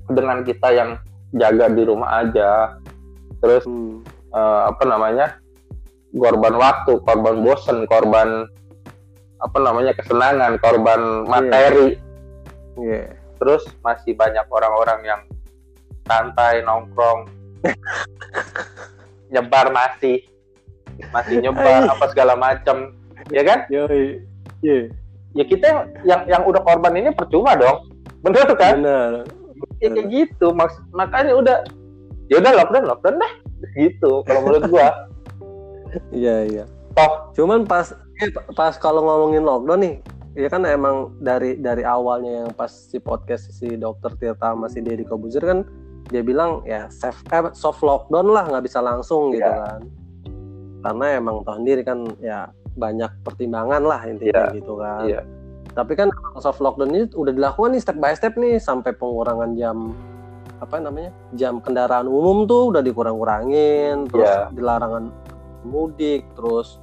dengan 0.10 0.42
kita 0.42 0.72
yang 0.72 0.98
jaga 1.32 1.68
di 1.68 1.84
rumah 1.84 2.22
aja 2.22 2.80
terus 3.38 3.62
Hmm. 3.64 4.02
eh, 4.30 4.62
apa 4.66 4.84
namanya 4.84 5.38
korban 6.12 6.56
waktu 6.56 6.98
korban 7.00 7.36
bosen 7.40 7.84
korban 7.86 8.48
apa 9.38 9.58
namanya 9.60 9.94
kesenangan 9.94 10.58
korban 10.58 11.00
materi 11.26 12.00
Iya. 12.78 13.14
terus 13.38 13.70
masih 13.86 14.18
banyak 14.18 14.46
orang-orang 14.50 15.00
yang 15.06 15.22
santai 16.08 16.64
nongkrong. 16.66 17.30
Nyebar 19.34 19.70
masih 19.76 20.24
masih 21.14 21.38
nyebar 21.46 21.86
apa 21.86 22.06
segala 22.10 22.34
macam 22.34 22.96
ya 23.30 23.44
kan? 23.46 23.68
Iya. 23.70 24.90
ya 25.38 25.44
kita 25.46 25.66
yang 25.70 25.82
yang, 26.08 26.22
yang 26.26 26.44
udah 26.48 26.62
korban 26.66 26.98
ini 26.98 27.14
percuma 27.14 27.54
dong. 27.54 27.92
Bener 28.26 28.48
kan? 28.58 28.82
Benar. 28.82 29.12
ya 29.78 29.90
kayak 29.94 30.10
gitu 30.10 30.54
Maks- 30.54 30.82
makanya 30.90 31.38
udah 31.38 31.58
ya 32.30 32.42
udah 32.42 32.52
lockdown 32.58 32.86
lockdown 32.90 33.16
deh. 33.22 33.34
Gitu 33.78 34.12
kalau 34.26 34.40
menurut 34.46 34.66
gua. 34.72 34.90
Iya, 36.12 36.44
iya. 36.52 36.64
toh. 36.94 37.32
Cuman 37.32 37.64
pas 37.64 37.96
eh, 38.20 38.30
pas 38.54 38.76
kalau 38.76 39.02
ngomongin 39.08 39.42
lockdown 39.42 39.80
nih, 39.82 39.96
ya 40.38 40.48
kan 40.48 40.62
emang 40.64 41.18
dari 41.18 41.58
dari 41.58 41.82
awalnya 41.82 42.46
yang 42.46 42.50
pas 42.54 42.70
si 42.70 43.02
podcast 43.02 43.50
si 43.50 43.74
dokter 43.74 44.14
Tirta 44.16 44.54
sama 44.54 44.70
si 44.70 44.80
Deddy 44.80 45.02
Kobuzer 45.02 45.42
kan 45.42 45.66
dia 46.08 46.22
bilang 46.22 46.62
ya 46.64 46.86
safe 46.88 47.18
eh, 47.34 47.50
soft 47.52 47.82
lockdown 47.82 48.30
lah 48.30 48.46
nggak 48.46 48.64
bisa 48.64 48.80
langsung 48.80 49.34
gitu 49.34 49.44
Iya. 49.44 49.66
kan. 49.66 49.82
Karena 50.78 51.06
emang 51.18 51.42
tahu 51.42 51.58
sendiri 51.60 51.82
kan 51.82 52.06
ya 52.22 52.48
banyak 52.78 53.10
pertimbangan 53.26 53.82
lah 53.82 54.00
intinya 54.06 54.46
Iya. 54.48 54.56
gitu 54.56 54.74
kan. 54.78 55.04
Iya. 55.04 55.22
Tapi 55.74 55.94
kan 55.98 56.08
soft 56.38 56.62
lockdown 56.62 56.94
ini 56.94 57.10
udah 57.12 57.34
dilakukan 57.34 57.74
nih 57.76 57.82
step 57.82 57.98
by 57.98 58.14
step 58.14 58.38
nih 58.38 58.62
sampai 58.62 58.94
pengurangan 58.94 59.58
jam 59.58 59.92
apa 60.58 60.82
namanya 60.82 61.14
jam 61.34 61.62
kendaraan 61.62 62.06
umum 62.08 62.46
tuh 62.46 62.72
udah 62.74 62.82
dikurang-kurangin 62.82 64.06
terus 64.10 64.26
Iya. 64.26 64.50
dilarangan 64.54 65.10
mudik 65.66 66.26
terus 66.34 66.82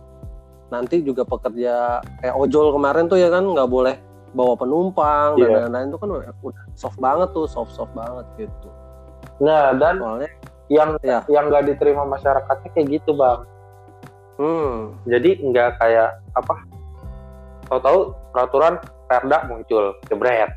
nanti 0.68 1.00
juga 1.00 1.22
pekerja 1.22 1.98
kayak 2.18 2.34
ojol 2.34 2.72
kemarin 2.72 3.04
tuh 3.04 3.16
ya 3.16 3.28
kan 3.28 3.44
nggak 3.44 3.68
boleh 3.68 3.96
bawa 4.34 4.54
penumpang 4.54 5.36
dan 5.36 5.46
Iya. 5.46 5.56
lain-lain 5.62 5.86
itu 5.88 5.98
kan 5.98 6.08
udah, 6.10 6.24
soft 6.74 6.98
banget 6.98 7.28
tuh 7.30 7.46
soft 7.46 7.70
soft 7.70 7.92
banget 7.92 8.26
gitu 8.36 8.68
nah 9.38 9.70
dan 9.74 9.98
soalnya 9.98 10.30
yang 10.66 10.90
Iya. 11.00 11.20
yang 11.28 11.46
nggak 11.46 11.68
diterima 11.68 12.02
masyarakatnya 12.04 12.68
kayak 12.70 12.88
gitu 12.92 13.14
bang 13.14 13.40
hmm 14.34 14.74
jadi 15.04 15.30
nggak 15.40 15.70
kayak 15.78 16.10
apa 16.34 16.54
tahu-tahu 17.66 17.98
peraturan 18.30 18.74
perda 19.06 19.38
muncul 19.46 19.84
jebret 20.06 20.50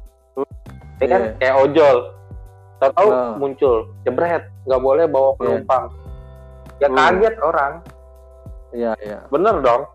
ya 0.97 1.07
kan 1.07 1.21
Iya. 1.21 1.33
kayak 1.37 1.55
ojol 1.61 1.97
tahu-tahu 2.77 3.09
Nah. 3.09 3.33
muncul 3.37 3.75
jebret 4.01 4.43
nggak 4.65 4.81
boleh 4.81 5.05
bawa 5.05 5.29
Iya. 5.29 5.37
penumpang 5.37 5.85
ya 6.77 6.87
Hmm. 6.87 6.97
kaget 6.97 7.35
orang 7.39 7.73
iya 8.71 8.91
iya 8.97 9.19
bener 9.27 9.61
dong 9.61 9.85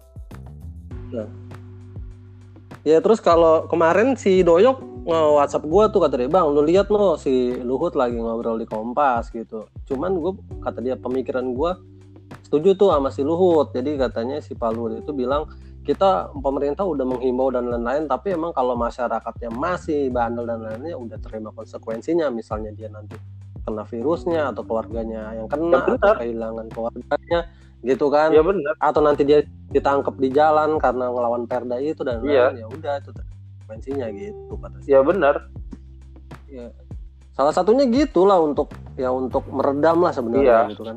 ya 2.83 2.99
terus 2.99 3.23
kalau 3.23 3.71
kemarin 3.71 4.19
si 4.19 4.43
Doyok 4.43 4.93
nge 5.03 5.21
WhatsApp 5.35 5.67
gua 5.67 5.91
tuh 5.91 6.01
kata 6.03 6.15
dia 6.15 6.31
bang 6.31 6.47
lu 6.47 6.63
lihat 6.63 6.87
no 6.91 7.19
si 7.19 7.59
Luhut 7.59 7.95
lagi 7.99 8.15
ngobrol 8.15 8.63
di 8.63 8.67
Kompas 8.71 9.35
gitu. 9.35 9.67
Cuman 9.91 10.19
gua 10.23 10.33
kata 10.63 10.79
dia 10.79 10.95
pemikiran 10.95 11.51
gua 11.55 11.79
setuju 12.47 12.79
tuh 12.79 12.95
sama 12.95 13.11
si 13.11 13.27
Luhut. 13.27 13.75
Jadi 13.75 13.99
katanya 13.99 14.39
si 14.39 14.55
Pak 14.55 14.71
Luhut 14.71 15.03
itu 15.03 15.11
bilang 15.11 15.51
kita 15.83 16.31
pemerintah 16.39 16.87
udah 16.87 17.03
menghimbau 17.03 17.51
dan 17.51 17.67
lain-lain 17.67 18.07
tapi 18.07 18.39
emang 18.39 18.55
kalau 18.55 18.79
masyarakatnya 18.79 19.51
masih 19.51 20.15
bandel 20.15 20.47
dan 20.47 20.63
lainnya 20.63 20.95
udah 20.95 21.19
terima 21.19 21.51
konsekuensinya. 21.51 22.31
Misalnya 22.31 22.71
dia 22.71 22.87
nanti 22.87 23.19
kena 23.63 23.83
virusnya 23.87 24.51
atau 24.55 24.63
keluarganya 24.67 25.39
yang 25.39 25.47
kena 25.51 25.83
Ya, 25.87 25.95
atau 25.99 26.15
kehilangan 26.19 26.67
keluarganya 26.71 27.41
gitu 27.83 28.07
kan 28.09 28.31
Iya 28.31 28.41
benar. 28.41 28.75
atau 28.79 29.01
nanti 29.01 29.23
dia 29.23 29.43
ditangkap 29.69 30.15
di 30.17 30.29
jalan 30.29 30.79
karena 30.79 31.09
ngelawan 31.09 31.45
perda 31.45 31.77
itu 31.77 32.01
dan 32.01 32.23
Iya. 32.23 32.51
lain-lain, 32.51 32.57
ya 32.57 32.67
udah 32.69 32.95
itu 32.97 33.11
konsekuensinya 33.13 34.07
gitu 34.13 34.55
kata 34.55 34.77
Iya 34.85 35.01
benar. 35.03 35.35
ya 36.47 36.67
salah 37.33 37.51
satunya 37.51 37.85
gitulah 37.87 38.37
untuk 38.39 38.69
ya 38.95 39.09
untuk 39.09 39.49
meredam 39.49 39.99
lah 39.99 40.13
sebenarnya 40.13 40.45
Iya. 40.65 40.71
gitu 40.71 40.85
kan 40.85 40.97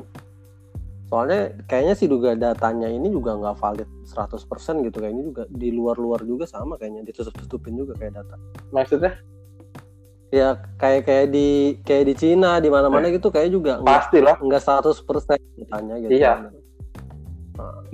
soalnya 1.06 1.40
kayaknya 1.64 1.94
sih 1.94 2.06
juga 2.06 2.34
datanya 2.34 2.86
ini 2.86 3.08
juga 3.08 3.34
nggak 3.34 3.56
valid 3.56 3.88
100% 4.04 4.42
gitu 4.82 4.98
kayaknya 4.98 5.24
juga 5.24 5.42
di 5.48 5.70
luar-luar 5.70 6.20
juga 6.22 6.44
sama 6.44 6.74
kayaknya 6.74 7.02
ditutup-tutupin 7.04 7.72
juga 7.74 7.94
kayak 7.94 8.20
data 8.20 8.36
Maksudnya 8.68 9.14
ya 10.28 10.58
kayak 10.76 11.06
kayak 11.06 11.26
di 11.30 11.48
kayak 11.80 12.04
di 12.04 12.14
Cina 12.14 12.58
di 12.58 12.66
mana-mana 12.66 13.06
gitu 13.08 13.30
kayak 13.30 13.48
juga 13.48 13.78
pastilah 13.80 14.36
nggak 14.36 14.60
100% 14.60 15.38
datanya 15.56 15.94
gitu 16.00 16.10
Iya. 16.12 16.32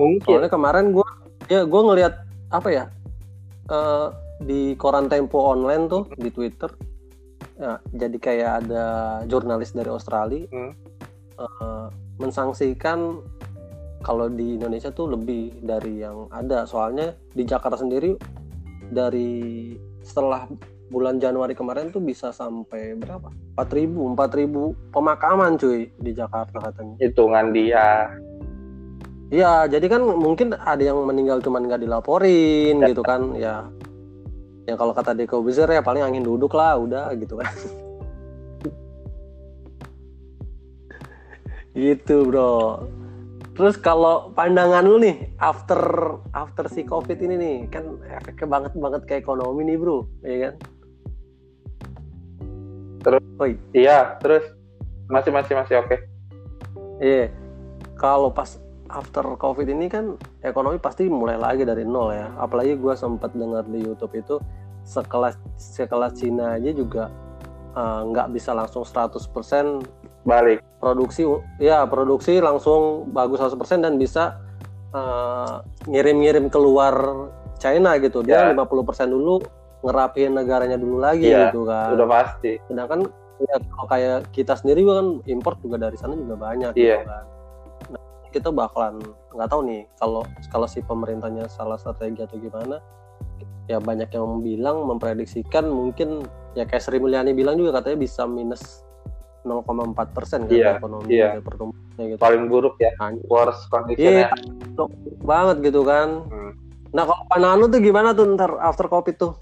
Mungkin. 0.03 0.27
soalnya 0.27 0.51
kemarin 0.51 0.91
gua 0.91 1.07
ya 1.47 1.63
gua 1.63 1.81
ngelihat 1.93 2.15
apa 2.51 2.69
ya 2.69 2.85
eh, 3.71 4.07
di 4.43 4.75
koran 4.75 5.07
Tempo 5.07 5.39
online 5.39 5.87
tuh 5.87 6.11
di 6.19 6.29
Twitter 6.35 6.71
ya, 7.63 7.79
jadi 7.95 8.17
kayak 8.19 8.51
ada 8.67 8.85
jurnalis 9.31 9.71
dari 9.71 9.91
Australia 9.91 10.51
Hmm. 10.51 10.75
eh, 11.39 11.87
mensangsikan 12.19 13.23
kalau 14.03 14.27
di 14.27 14.59
Indonesia 14.59 14.91
tuh 14.91 15.15
lebih 15.15 15.63
dari 15.63 16.03
yang 16.03 16.27
ada 16.35 16.67
soalnya 16.67 17.15
di 17.33 17.47
Jakarta 17.47 17.79
sendiri 17.79 18.19
dari 18.91 19.73
setelah 20.03 20.51
bulan 20.93 21.17
Januari 21.17 21.57
kemarin 21.57 21.89
tuh 21.89 22.05
bisa 22.05 22.35
sampai 22.37 22.93
berapa 22.99 23.33
4000 23.57 24.13
4000 24.13 24.93
pemakaman 24.93 25.57
cuy 25.57 25.89
di 25.97 26.13
Jakarta 26.13 26.61
katanya 26.61 27.01
Hitungan 27.01 27.55
dia. 27.57 28.13
Iya, 29.33 29.65
jadi 29.65 29.89
kan 29.89 30.05
mungkin 30.05 30.53
ada 30.53 30.85
yang 30.85 31.01
meninggal 31.09 31.41
cuman 31.41 31.65
nggak 31.65 31.81
dilaporin 31.89 32.85
Ya. 32.85 32.93
gitu 32.93 33.01
kan, 33.01 33.33
ya. 33.33 33.65
Yang 34.69 34.77
kalau 34.77 34.93
kata 34.93 35.17
Deko 35.17 35.41
Bezer 35.41 35.73
ya 35.73 35.81
paling 35.81 36.05
angin 36.05 36.21
duduk 36.21 36.53
lah, 36.53 36.77
udah 36.77 37.17
gitu 37.17 37.41
kan. 37.41 37.49
gitu 41.73 42.29
bro. 42.29 42.85
Terus 43.57 43.81
kalau 43.81 44.37
pandangan 44.37 44.85
lu 44.85 45.01
nih 45.01 45.33
after 45.41 45.81
after 46.37 46.69
si 46.69 46.85
covid 46.85 47.17
ini 47.21 47.37
nih 47.37 47.57
kan 47.73 47.85
efeknya 48.13 48.49
banget 48.49 48.73
banget 48.77 49.03
ke 49.09 49.17
ekonomi 49.17 49.65
nih 49.65 49.81
bro, 49.81 50.05
ya 50.25 50.37
kan? 50.53 50.55
Iya, 53.73 54.21
terus 54.21 54.45
masih 55.09 55.33
masih 55.33 55.57
masih 55.57 55.75
oke. 55.81 55.97
Iya. 57.01 57.33
Kalau 57.99 58.31
pas 58.31 58.62
after 58.93 59.25
covid 59.37 59.65
ini 59.65 59.87
kan 59.87 60.15
ekonomi 60.41 60.77
pasti 60.77 61.07
mulai 61.07 61.37
lagi 61.37 61.65
dari 61.65 61.83
nol 61.83 62.13
ya. 62.13 62.29
Apalagi 62.37 62.77
gue 62.77 62.95
sempat 62.95 63.33
dengar 63.33 63.65
di 63.65 63.81
YouTube 63.81 64.13
itu 64.15 64.37
sekelas 64.85 65.39
sekelas 65.55 66.13
Cina 66.13 66.55
aja 66.55 66.71
juga 66.71 67.09
eh, 67.73 68.01
nggak 68.05 68.29
bisa 68.31 68.53
langsung 68.53 68.85
100% 68.85 69.25
Balik. 70.23 70.63
produksi 70.79 71.27
ya 71.59 71.83
produksi 71.85 72.39
langsung 72.39 73.09
bagus 73.09 73.41
100% 73.41 73.57
dan 73.81 73.97
bisa 73.97 74.37
eh, 74.91 75.55
ngirim-ngirim 75.87 76.47
keluar 76.47 76.95
China 77.57 77.97
gitu. 77.97 78.21
Dia 78.21 78.43
Ya. 78.43 78.53
50% 78.53 78.69
dulu 79.09 79.41
ngerapiin 79.83 80.31
negaranya 80.33 80.79
dulu 80.79 80.99
lagi 80.99 81.27
Iya, 81.27 81.51
gitu 81.51 81.67
kan 81.67 81.91
Udah 81.93 82.07
pasti. 82.07 82.55
sedangkan 82.71 83.03
ya, 83.43 83.57
kalau 83.59 83.87
kayak 83.89 84.31
kita 84.31 84.55
sendiri 84.55 84.87
kan 84.87 85.19
import 85.27 85.59
juga 85.59 85.75
dari 85.77 85.99
sana 85.99 86.15
juga 86.15 86.39
banyak 86.39 86.71
Iya. 86.75 87.03
gitu 87.03 87.11
kan 87.11 87.23
nah, 87.27 87.32
kita 88.33 88.49
bakalan 88.49 88.99
nggak 89.31 89.49
tahu 89.49 89.61
nih 89.63 89.85
kalau 89.95 90.25
kalau 90.49 90.65
si 90.65 90.81
pemerintahnya 90.81 91.47
salah 91.47 91.77
strategi 91.77 92.21
atau 92.21 92.37
gimana 92.37 92.81
ya 93.65 93.79
banyak 93.79 94.09
yang 94.09 94.41
bilang 94.41 94.83
memprediksikan 94.83 95.65
mungkin 95.65 96.25
ya 96.53 96.65
kayak 96.65 96.83
Sri 96.83 96.99
Mulyani 96.99 97.31
bilang 97.31 97.55
juga 97.55 97.79
katanya 97.79 98.01
bisa 98.01 98.25
minus 98.25 98.83
0,4 99.43 99.67
persen 100.09 100.47
kan 100.47 100.55
Iya, 100.55 100.71
ekonomi 100.79 101.11
ya, 101.11 101.35
pertumbuhannya 101.39 102.05
gitu 102.09 102.21
Paling 102.21 102.47
buruk 102.47 102.79
ya. 102.79 102.95
Anjir 102.97 103.27
Worst 103.27 103.67
condition 103.67 104.07
Iya. 104.07 104.31
ya. 104.31 104.85
banget 105.21 105.57
gitu 105.63 105.83
kan 105.83 106.09
Hmm. 106.27 106.53
nah 106.91 107.03
kalau 107.03 107.25
pandangan 107.27 107.59
lu 107.59 107.67
tuh 107.67 107.81
gimana 107.81 108.11
tuh 108.13 108.27
ntar 108.33 108.55
after 108.59 108.87
covid 108.87 109.15
tuh 109.17 109.33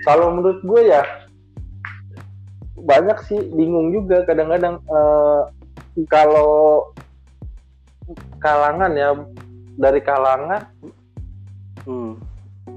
Kalau 0.00 0.32
menurut 0.32 0.62
gue 0.62 0.80
ya 0.86 1.02
banyak 2.78 3.18
sih 3.26 3.40
bingung 3.52 3.90
juga 3.90 4.22
kadang-kadang 4.24 4.78
eh, 4.80 5.42
kalau 6.06 6.86
kalangan 8.38 8.92
ya 8.92 9.08
dari 9.76 10.00
kalangan 10.00 10.62
hmm. 11.84 12.12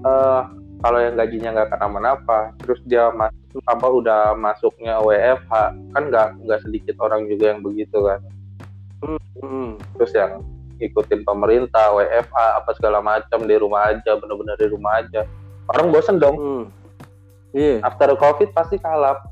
eh 0.02 0.42
kalau 0.82 0.98
yang 0.98 1.14
gajinya 1.14 1.50
nggak 1.54 1.70
kenapa-napa 1.72 2.40
terus 2.58 2.82
dia 2.84 3.14
masuk 3.14 3.62
apa 3.64 3.88
udah 3.88 4.22
masuknya 4.34 4.98
WFH 4.98 5.52
kan 5.94 6.04
nggak 6.10 6.28
nggak 6.42 6.60
sedikit 6.62 6.96
orang 7.00 7.28
juga 7.28 7.54
yang 7.54 7.62
begitu 7.62 7.98
kan 8.02 8.22
Hmm. 9.42 9.82
terus 9.98 10.14
yang 10.14 10.46
ikutin 10.78 11.26
pemerintah 11.26 11.90
WFH 11.92 12.38
apa 12.62 12.70
segala 12.78 13.02
macam 13.02 13.42
di 13.42 13.58
rumah 13.58 13.90
aja 13.90 14.14
bener-bener 14.14 14.54
di 14.54 14.70
rumah 14.70 15.02
aja 15.02 15.26
orang 15.68 15.90
bosen 15.90 16.18
dong 16.18 16.38
Hmm. 16.38 16.64
Iya, 17.52 17.82
after 17.82 18.14
covid 18.16 18.54
pasti 18.54 18.78
kalap 18.78 19.26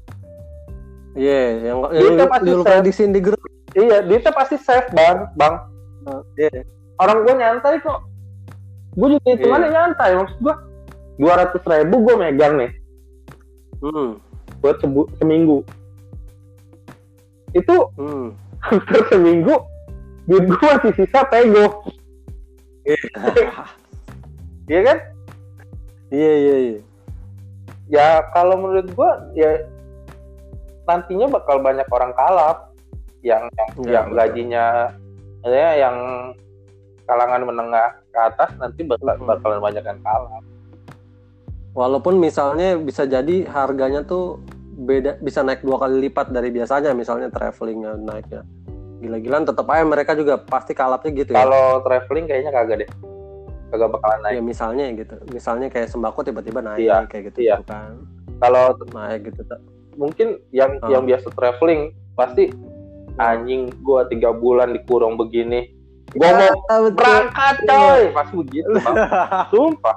iya, 1.14 1.72
yang 1.72 1.86
Dia 1.88 2.02
yang 2.20 2.28
lu 2.42 2.60
save. 2.60 2.82
prediksiin 2.82 3.12
di 3.14 3.22
grup. 3.22 3.40
iya 3.72 4.02
duitnya 4.02 4.34
pasti 4.34 4.58
safe 4.58 4.90
bang 4.92 5.30
bang 5.34 5.56
Iya. 6.36 6.64
orang 6.98 7.18
gue 7.22 7.34
nyantai 7.36 7.76
kok 7.80 8.00
gue 8.92 9.08
juga 9.12 9.28
hitungannya 9.30 9.70
nyantai 9.70 10.12
maksud 10.16 10.40
gue 10.40 10.56
dua 11.18 11.34
ratus 11.38 11.62
ribu 11.62 11.96
gue 12.02 12.16
megang 12.18 12.56
nih 12.56 12.72
Hmm. 13.80 14.20
buat 14.60 14.76
sebu- 14.78 15.08
seminggu 15.16 15.64
itu 17.52 17.76
Hmm. 17.96 18.36
hampir 18.66 19.02
seminggu 19.08 19.56
duit 20.26 20.46
gue 20.46 20.60
masih 20.70 20.94
sisa 20.96 21.24
pego 21.26 21.66
iya 24.66 24.82
kan 24.84 24.98
Iya 26.10 26.34
iya 26.36 26.56
iya. 26.60 26.80
ya 27.88 28.08
kalau 28.32 28.58
menurut 28.58 28.90
gue 28.90 29.12
ya 29.36 29.62
nantinya 30.84 31.30
bakal 31.30 31.62
banyak 31.62 31.86
orang 31.88 32.10
kalap 32.14 32.74
yang 33.22 33.46
yang, 33.48 33.70
Iya, 33.78 33.90
yang 33.92 34.08
betul. 34.08 34.18
gajinya 34.18 34.66
ya 35.42 35.72
yang 35.80 35.96
kalangan 37.04 37.42
menengah 37.42 37.90
ke 38.08 38.20
atas 38.20 38.50
nanti 38.58 38.84
bakal 38.84 39.16
Hmm. 39.16 39.26
bakalan 39.26 39.60
banyak 39.60 39.84
yang 39.84 40.00
kalap 40.02 40.44
Walaupun 41.70 42.18
misalnya 42.18 42.76
bisa 42.76 43.06
jadi 43.06 43.46
harganya 43.46 44.02
tuh 44.02 44.42
beda 44.80 45.20
bisa 45.20 45.44
naik 45.44 45.62
dua 45.62 45.78
kali 45.78 46.08
lipat 46.08 46.32
dari 46.32 46.50
biasanya 46.50 46.92
misalnya 46.92 47.28
travelingnya 47.30 47.94
naiknya 47.96 48.42
gila-gilaan 49.00 49.44
tetap 49.44 49.68
aja 49.68 49.84
mereka 49.86 50.12
juga 50.12 50.40
pasti 50.40 50.72
kalapnya 50.72 51.12
gitu 51.14 51.32
ya. 51.32 51.40
kalau 51.40 51.80
traveling 51.84 52.26
kayaknya 52.26 52.52
kagak 52.52 52.78
deh 52.84 52.90
kagak 53.70 53.90
bakalan 53.92 54.20
naik 54.24 54.36
Ya 54.36 54.42
misalnya 54.42 54.86
gitu. 54.92 55.16
Misalnya 55.30 55.68
kayak 55.70 55.88
sembako 55.88 56.20
tiba-tiba 56.26 56.60
naik 56.60 56.80
Iya, 56.82 56.98
kayak 57.06 57.24
gitu 57.32 57.38
iya. 57.44 57.58
kan. 57.64 58.02
kalau 58.40 58.72
Naik 58.90 59.30
gitu. 59.30 59.42
mungkin 59.94 60.28
yang 60.50 60.80
Ah. 60.80 60.90
yang 60.90 61.04
biasa 61.04 61.28
traveling 61.32 61.92
pasti 62.16 62.50
anjing 63.20 63.68
gua 63.84 64.08
tiga 64.08 64.32
bulan 64.32 64.72
dikurung 64.72 65.14
begini. 65.14 65.76
Gua 66.10 66.32
mau 66.34 66.58
Ah, 66.66 66.80
betul. 66.82 66.98
berangkat 66.98 67.56
coy. 67.64 68.02
Pasti 68.10 68.34
begitu 68.36 68.70
Bang. 68.82 68.96
sumpah. 69.54 69.96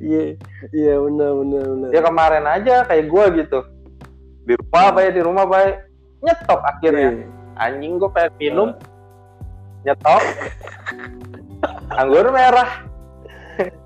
Iya, 0.00 0.34
iya 0.72 0.94
benar 0.98 1.30
benar 1.38 1.62
benar. 1.68 1.88
ya 1.92 2.00
kemarin 2.02 2.44
aja 2.48 2.74
kayak 2.82 3.04
gua 3.06 3.24
gitu. 3.30 3.58
Di 4.42 4.58
rumah 4.58 4.90
baik 4.90 5.10
di 5.12 5.22
rumah 5.22 5.44
baik 5.46 5.74
nyetok 6.18 6.60
akhirnya. 6.62 7.08
Iya. 7.14 7.26
anjing 7.54 7.92
gua 7.94 8.10
pengen 8.10 8.32
minum. 8.40 8.68
Nyetok. 9.84 10.22
Anggur 12.00 12.26
merah. 12.28 12.70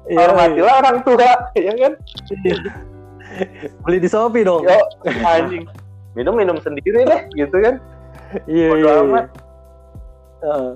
Iya, 0.06 0.16
hormatilah 0.22 0.74
orang 0.80 0.96
tua 1.02 1.30
ya 1.58 1.72
kan? 1.74 1.92
Iya. 2.40 2.56
Beli 3.82 3.98
di 4.00 4.08
Shopee 4.08 4.46
dong. 4.46 4.62
yo 4.62 4.78
anjing. 5.26 5.66
Minum 6.14 6.32
minum 6.32 6.56
sendiri 6.56 7.04
deh 7.04 7.20
gitu 7.36 7.60
kan 7.60 7.76
Iya, 8.44 8.66
bodo 8.68 8.78
iya, 8.78 8.90
iya. 8.90 9.02
amat. 9.02 9.26
Heeh. 10.36 10.70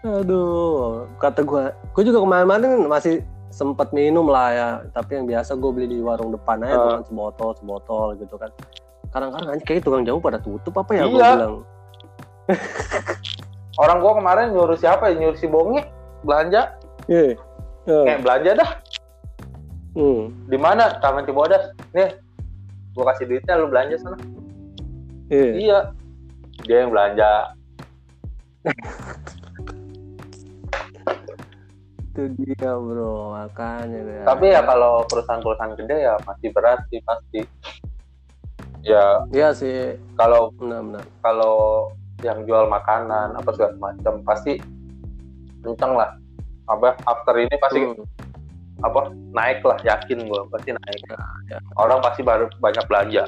aduh, 0.00 1.04
kata 1.20 1.44
gua, 1.44 1.76
gua 1.92 2.02
juga 2.02 2.18
kemarin-kemarin 2.18 2.88
masih 2.88 3.14
sempat 3.50 3.92
minum 3.92 4.24
lah 4.24 4.48
ya, 4.48 4.68
tapi 4.90 5.14
yang 5.14 5.28
biasa 5.28 5.52
gue 5.54 5.70
beli 5.70 5.86
di 5.86 5.98
warung 6.00 6.32
depan 6.32 6.62
aja, 6.62 6.72
Ah. 6.72 6.80
bukan 6.96 7.02
sebotol, 7.04 7.50
sebotol 7.54 8.06
gitu 8.16 8.34
kan. 8.34 8.48
Kadang-kadang 9.10 9.60
kayak 9.60 9.84
tukang 9.84 10.06
jamu 10.06 10.16
pada 10.18 10.38
tutup 10.38 10.72
apa 10.74 10.90
ya? 10.94 11.04
Iya. 11.04 11.12
bilang. 11.12 11.54
orang 13.80 13.98
gua 13.98 14.12
kemarin 14.14 14.46
nyuruh 14.50 14.74
siapa 14.74 15.08
ya 15.08 15.14
nyuruh 15.16 15.36
si 15.36 15.46
bongi 15.46 15.80
belanja 16.22 16.74
Iya. 17.06 17.36
Iya. 17.84 18.00
kayak 18.04 18.20
belanja 18.22 18.50
dah 18.56 18.70
Hmm. 19.90 20.30
di 20.46 20.54
mana 20.54 20.98
Taman 20.98 21.24
Cibodas 21.24 21.70
nih 21.90 22.14
gua 22.92 23.10
kasih 23.10 23.26
duitnya 23.26 23.54
lu 23.56 23.66
belanja 23.66 23.96
sana 23.98 24.16
Iya. 25.28 25.50
iya 25.54 25.78
dia 26.64 26.84
yang 26.84 26.90
belanja 26.92 27.32
itu 32.10 32.22
dia 32.42 32.74
bro 32.74 33.32
makanya 33.32 34.00
ya. 34.02 34.22
Tapi 34.26 34.50
ya 34.50 34.60
kalau 34.66 35.06
perusahaan-perusahaan 35.06 35.78
gede 35.78 35.96
ya 36.10 36.14
masih 36.26 36.50
berat 36.50 36.82
sih 36.90 37.00
pasti. 37.06 37.40
Ya 38.82 39.22
Iya 39.30 39.54
sih 39.54 39.94
kalau 40.18 40.50
benar-benar 40.58 41.06
kalau 41.22 41.88
yang 42.20 42.44
jual 42.44 42.66
makanan 42.68 43.32
apa 43.38 43.48
segala 43.54 43.78
macam 43.78 44.20
pasti 44.26 44.58
kenceng 45.62 45.94
lah. 45.94 46.10
Apa 46.66 46.98
after 47.06 47.38
ini 47.38 47.54
pasti 47.56 47.80
Hmm. 47.86 48.02
apa 48.80 49.12
naik 49.36 49.60
lah 49.60 49.76
yakin 49.84 50.24
gue 50.24 50.40
pasti 50.50 50.72
naik. 50.72 51.00
ya. 51.46 51.60
Orang 51.76 52.00
pasti 52.02 52.24
baru 52.24 52.48
banyak 52.58 52.84
belanja. 52.88 53.24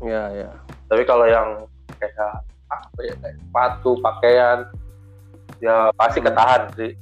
Iya 0.00 0.22
iya 0.34 0.50
Tapi 0.90 1.06
kalau 1.06 1.24
yang 1.28 1.69
kayak 2.00 2.32
apa 2.66 2.98
ya 3.00 3.14
kayak 3.16 3.36
sepatu, 3.38 3.90
pakaian 4.00 4.58
ya 5.58 5.92
pasti 5.94 6.18
Hmm. 6.18 6.26
ketahan 6.26 6.62
sih. 6.72 6.92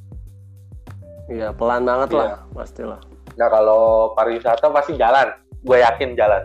iya 1.28 1.48
pelan 1.50 1.84
banget 1.84 2.08
Iya. 2.11 2.18
lah 2.18 2.30
pastilah 2.50 3.00
Nah 3.37 3.46
kalau 3.46 3.82
pariwisata 4.12 4.66
pasti 4.68 4.96
jalan. 4.96 5.30
Gue 5.61 5.78
yakin 5.78 6.14
jalan. 6.14 6.42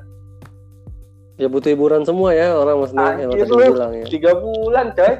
ya 1.33 1.49
butuh 1.49 1.65
hiburan 1.67 2.05
semua 2.05 2.29
ya 2.29 2.53
orang 2.53 2.77
maksudnya 2.77 3.09
yang 3.17 3.33
Anjir 3.33 3.49
tadi 3.49 3.65
bilang 3.65 3.91
ya 3.91 4.05
Tiga 4.05 4.31
bulan 4.35 4.85
coy. 4.93 5.13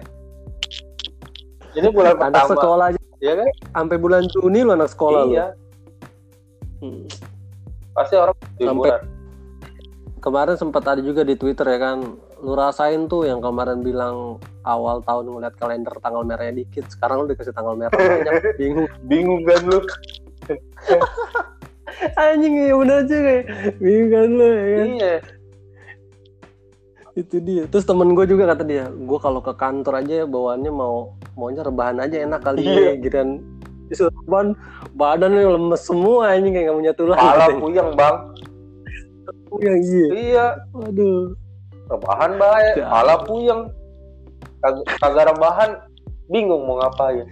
Ini 1.74 1.88
bulan 1.90 2.14
anak 2.14 2.22
pertama. 2.30 2.52
sekolah 2.54 2.86
aja 2.88 3.00
Iya 3.18 3.34
kan? 3.36 3.48
sampai 3.74 3.98
bulan 3.98 4.24
Juni 4.28 4.62
lu 4.62 4.72
anak 4.72 4.90
sekolah 4.90 5.26
iya. 5.26 5.46
Hmm. 6.78 7.10
Pasti 7.92 8.14
orang 8.14 8.36
Sampai- 8.38 8.68
hiburan. 8.68 9.02
kemarin 10.20 10.56
sempat 10.56 10.84
ada 10.86 11.02
juga 11.02 11.22
di 11.22 11.34
Twitter 11.34 11.66
ya 11.66 11.80
kan 11.82 11.98
lu 12.44 12.54
rasain 12.54 13.08
tuh 13.08 13.24
yang 13.24 13.40
kemarin 13.40 13.80
bilang 13.80 14.36
awal 14.62 15.00
tahun 15.00 15.32
ngeliat 15.32 15.56
kalender 15.56 15.96
tanggal 15.98 16.22
merahnya 16.22 16.60
dikit 16.60 16.92
sekarang 16.92 17.24
lu 17.24 17.32
dikasih 17.32 17.56
tanggal 17.56 17.74
merah 17.74 17.96
banyak 17.96 18.34
bingung 18.60 18.90
Bingung 19.08 19.42
kan 19.48 19.62
lu? 19.64 19.80
anjing 22.20 22.54
ya 22.60 22.76
bener 22.76 23.00
juga 23.08 23.32
ya. 23.32 23.44
bingung 23.80 24.10
kan 24.12 24.28
lu 24.30 24.44
ya 24.44 24.60
kan 24.76 24.88
Iya. 24.92 25.16
itu 27.14 27.36
dia 27.40 27.64
terus 27.70 27.86
temen 27.86 28.12
gue 28.12 28.26
juga 28.26 28.50
kata 28.50 28.64
dia 28.66 28.90
gue 28.90 29.20
kalau 29.22 29.40
ke 29.40 29.54
kantor 29.54 30.02
aja 30.02 30.26
bawaannya 30.26 30.72
mau 30.74 31.14
maunya 31.38 31.62
rebahan 31.62 32.02
aja 32.02 32.26
enak 32.26 32.42
kali 32.42 32.66
Iya. 32.66 32.82
ya 32.82 32.94
gitu 33.00 33.16
kan 33.16 33.30
rebahan 33.94 34.48
badannya 34.92 35.46
lemes 35.46 35.80
semua 35.80 36.34
anjing 36.34 36.52
kayak 36.52 36.66
gak 36.68 36.76
punya 36.76 36.94
tulang 36.94 37.18
katanya. 37.18 37.56
puyeng 37.64 37.90
bang. 37.94 38.18
yang 39.62 39.80
iya 39.80 40.08
Iya. 40.12 40.46
aduh 40.76 41.38
Rebahan 41.86 42.32
baik. 42.36 42.74
Ya. 42.74 42.86
Kepala 42.86 43.16
puyeng. 43.24 43.62
Kag- 44.60 44.86
Kagak 44.98 45.26
rebahan. 45.30 45.70
Bingung 46.26 46.64
mau 46.64 46.78
ngapain. 46.78 47.28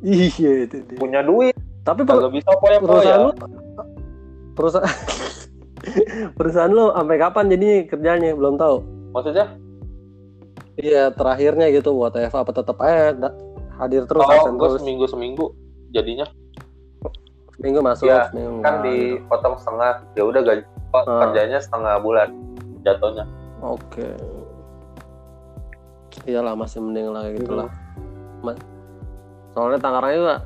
iya 0.00 0.52
itu 0.62 0.76
dia 0.84 0.96
Punya 0.96 1.18
duit. 1.20 1.50
tapi 1.82 2.04
per- 2.04 2.20
Kagak 2.20 2.32
bisa 2.32 2.46
ya. 2.46 2.78
perusahaan 2.78 3.20
lu 3.20 3.32
poya-poya. 3.32 3.54
perusahaan 4.52 4.86
perusahaan 6.36 6.68
lu 6.68 6.92
sampai 6.92 7.16
kapan 7.16 7.44
jadi 7.48 7.68
kerjanya 7.84 8.28
belum 8.32 8.54
tahu 8.54 8.76
Maksudnya? 9.10 9.46
iya 10.76 11.10
terakhirnya 11.10 11.72
gitu 11.72 11.90
buat 11.92 12.14
Eva 12.14 12.38
apa 12.38 12.52
tetap 12.52 12.76
aja 12.78 13.16
da- 13.16 13.36
hadir 13.78 14.04
terus 14.04 14.20
Oh, 14.20 14.30
gue 14.48 14.68
terus 14.68 14.78
seminggu 14.78 15.04
seminggu 15.06 15.44
jadinya 15.90 16.26
minggu 17.58 17.80
masuk 17.80 18.06
Iya, 18.06 18.30
seminggu 18.30 18.60
kan 18.60 18.72
enggak, 18.78 18.84
gitu. 18.84 19.16
dipotong 19.18 19.54
setengah 19.56 19.92
ya 20.12 20.22
udah 20.22 20.40
gaji 20.44 20.62
Ah. 20.88 21.02
kerjanya 21.24 21.58
setengah 21.58 21.94
bulan 21.98 22.28
jatuhnya 22.80 23.24
Oke. 23.60 24.08
Iyalah 26.24 26.54
masih 26.54 26.82
mending 26.82 27.08
lah 27.08 27.24
kayak 27.24 27.36
gitu 27.40 27.52
lah. 27.54 27.68
Soalnya 29.52 29.78
Tangerang 29.80 30.12
juga 30.14 30.36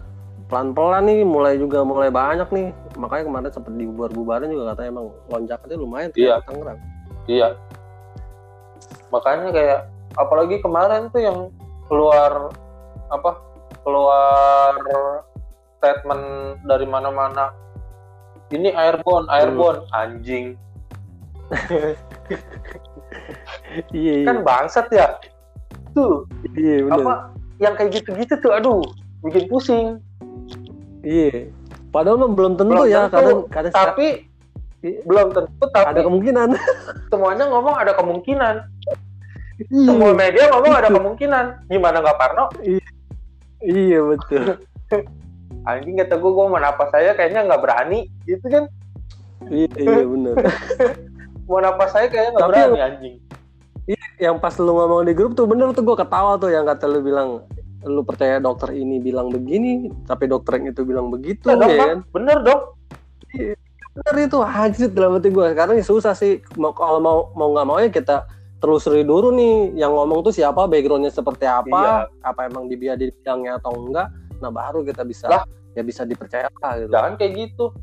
pelan-pelan 0.46 1.03
nih 1.05 1.20
mulai 1.22 1.55
juga 1.57 1.83
mulai 1.83 2.09
banyak 2.09 2.48
nih. 2.48 2.66
Makanya 2.94 3.25
kemarin 3.25 3.51
sempat 3.51 3.72
dibubar-bubarin 3.72 4.48
juga 4.48 4.72
katanya 4.72 4.88
emang 4.92 5.07
lonjaknya 5.27 5.75
lumayan 5.77 6.11
Iya. 6.14 6.37
di 6.38 6.44
Tangerang. 6.46 6.79
iya 7.22 7.48
makanya 9.09 9.55
kayak 9.55 9.81
apalagi 10.18 10.59
kemarin 10.59 11.07
tuh 11.12 11.22
yang 11.22 11.38
keluar 11.87 12.51
apa 13.12 13.38
keluar 13.87 14.75
statement 15.79 16.25
dari 16.64 16.83
mana-mana 16.83 17.55
ini 18.51 18.72
airborne 18.72 19.31
airborne 19.31 19.87
anjing 19.92 20.59
Iya 23.92 24.12
iya. 24.22 24.27
kan 24.29 24.37
bangsat 24.42 24.87
ya 24.90 25.07
tuh 25.92 26.25
iya 26.57 26.85
bener. 26.85 27.01
apa 27.05 27.12
yang 27.61 27.75
kayak 27.77 27.90
gitu-gitu 27.94 28.35
tuh 28.38 28.53
aduh 28.53 28.83
bikin 29.22 29.46
pusing 29.46 29.87
Iya. 31.03 31.51
Padahal 31.90 32.31
belum 32.31 32.55
tentu 32.55 32.79
Belum 32.79 32.87
ya 32.87 33.11
tentu, 33.11 33.18
kadang 33.18 33.38
kadang 33.51 33.72
tapi 33.75 34.07
Iya. 34.83 35.03
belum 35.03 35.27
tentu 35.31 35.64
tapi 35.70 35.87
ada 35.90 36.03
kemungkinan. 36.03 36.48
semuanya 37.11 37.44
ngomong 37.51 37.75
ada 37.75 37.92
kemungkinan 37.94 38.55
Iya. 39.66 39.87
semua 39.90 40.11
media 40.14 40.46
ngomong 40.51 40.75
ada 40.75 40.88
kemungkinan 40.90 41.44
gimana 41.66 42.03
nggak 42.03 42.18
Parno 42.18 42.46
Iya 43.62 43.98
betul. 44.03 44.59
anjing 45.70 45.94
kata 45.94 46.18
gue 46.18 46.31
gue 46.33 46.46
mau 46.51 46.59
napas 46.59 46.90
saya 46.90 47.14
kayaknya 47.14 47.46
nggak 47.46 47.62
berani 47.62 48.11
gitu 48.27 48.42
kan 48.46 48.64
iya 49.46 49.70
iya 49.77 50.03
bener. 50.03 50.35
Mau 51.53 51.61
napas 51.61 51.93
saya 51.93 52.09
kayaknya 52.09 52.41
nggak 52.41 52.49
berani 52.49 52.81
anjing. 52.81 53.15
Yang 54.17 54.37
pas 54.41 54.55
lu 54.57 54.73
ngomong 54.73 55.05
di 55.05 55.12
grup 55.12 55.37
tuh 55.37 55.45
bener 55.45 55.69
tuh 55.77 55.85
gue 55.85 55.97
ketawa 56.01 56.41
tuh 56.41 56.49
yang 56.49 56.65
kata 56.65 56.88
lu 56.88 57.05
bilang 57.05 57.45
lu 57.83 58.01
percaya 58.07 58.38
dokter 58.38 58.73
ini 58.73 59.03
bilang 59.03 59.29
begini 59.29 59.91
tapi 60.07 60.31
dokter 60.31 60.62
yang 60.62 60.71
itu 60.71 60.87
bilang 60.87 61.11
begitu 61.11 61.51
ya, 61.51 61.59
dong, 61.59 61.69
ya 61.69 61.77
kan? 61.77 61.99
Bener 62.15 62.38
dong. 62.41 62.62
Bener 63.93 64.15
itu 64.25 64.38
anjir 64.41 64.88
dalam 64.88 65.21
hati 65.21 65.29
gue 65.29 65.47
sekarang 65.53 65.75
ya 65.77 65.85
susah 65.85 66.15
sih. 66.17 66.41
Mau 66.57 66.73
kalau 66.73 67.03
mau 67.03 67.19
mau 67.37 67.53
nggak 67.53 67.67
mau 67.69 67.77
ya 67.83 67.93
kita 67.93 68.25
telusuri 68.62 69.03
dulu 69.03 69.35
nih 69.35 69.75
yang 69.75 69.91
ngomong 69.91 70.23
tuh 70.23 70.31
siapa 70.31 70.71
backgroundnya 70.71 71.11
seperti 71.11 71.51
apa 71.51 72.07
apa 72.23 72.41
emang 72.47 72.71
di 72.71 72.79
dia 72.79 72.95
di 72.95 73.11
bidangnya 73.11 73.59
atau 73.59 73.75
enggak 73.75 74.07
nah 74.38 74.55
baru 74.55 74.87
kita 74.87 75.03
bisa 75.03 75.27
Lah. 75.27 75.43
ya 75.75 75.83
bisa 75.83 76.07
dipercaya 76.07 76.47
lah 76.62 76.79
gitu. 76.79 76.95
Jangan 76.95 77.19
kayak 77.19 77.33
gitu. 77.35 77.75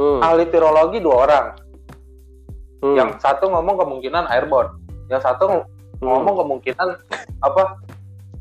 Hmm, 0.00 0.24
ahli 0.24 0.48
virologi 0.48 0.98
dua 1.04 1.16
orang 1.28 1.46
hmm, 2.82 2.94
yang 2.96 3.10
satu 3.20 3.48
ngomong 3.48 3.76
kemungkinan 3.78 4.24
airborne 4.28 4.76
yang 5.08 5.22
satu 5.22 5.48
hmm. 5.48 5.64
ngomong 6.02 6.34
kemungkinan 6.44 6.88
apa 7.44 7.62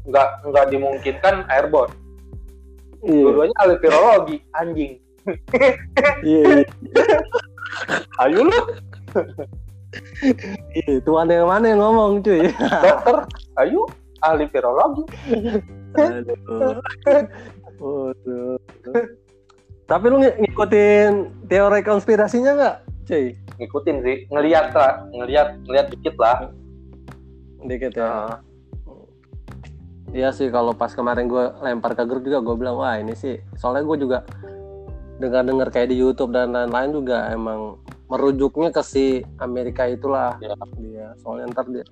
nggak 0.08 0.30
nggak 0.47 0.65
dimungkinkan 0.71 1.45
airborne 1.52 1.93
iya 3.06 3.23
dua-duanya 3.23 3.56
ahli 3.62 3.75
virologi 3.80 4.38
anjing 4.58 4.91
iya 6.23 6.41
iya. 6.43 6.65
ayo 8.25 8.39
lu 8.43 8.60
iya 10.75 10.95
tuan 11.04 11.30
yang 11.30 11.47
mana 11.47 11.65
yang 11.71 11.82
ngomong 11.82 12.23
cuy 12.23 12.49
dokter 12.58 13.17
ayo 13.60 13.84
ahli 14.23 14.45
virologi. 14.52 15.04
Waduh. 17.80 18.60
Tapi 19.89 20.06
lu 20.06 20.17
ng- 20.21 20.38
ngikutin 20.45 21.12
teori 21.49 21.82
konspirasinya 21.82 22.52
nggak, 22.54 22.75
cuy? 23.10 23.34
Ngikutin 23.60 23.98
sih 24.02 24.17
ngeliat 24.32 24.72
lah 24.72 25.06
ngeliat 25.12 25.48
ngeliat 25.67 25.88
dikit 25.91 26.15
lah 26.17 26.50
Dikit 27.60 27.91
ya. 27.91 28.39
Iya 30.15 30.32
sih, 30.32 30.48
kalau 30.48 30.72
pas 30.72 30.95
kemarin 30.95 31.28
gue 31.28 31.43
lempar 31.60 31.91
ke 31.91 32.08
grup 32.08 32.24
juga 32.24 32.39
gue 32.39 32.56
bilang 32.56 32.80
wah 32.80 32.95
ini 32.95 33.13
sih. 33.13 33.36
Soalnya 33.60 33.84
gue 33.84 33.98
juga 34.00 34.24
dengar-dengar 35.19 35.67
kayak 35.69 35.91
di 35.91 36.00
YouTube 36.00 36.32
dan 36.32 36.56
lain-lain 36.56 36.95
juga 36.95 37.28
emang 37.30 37.76
merujuknya 38.08 38.72
ke 38.72 38.82
si 38.82 39.22
Amerika 39.43 39.86
itulah 39.86 40.39
Ya. 40.39 40.56
dia. 40.80 41.08
Soalnya 41.19 41.52
ntar 41.52 41.67
dia 41.67 41.84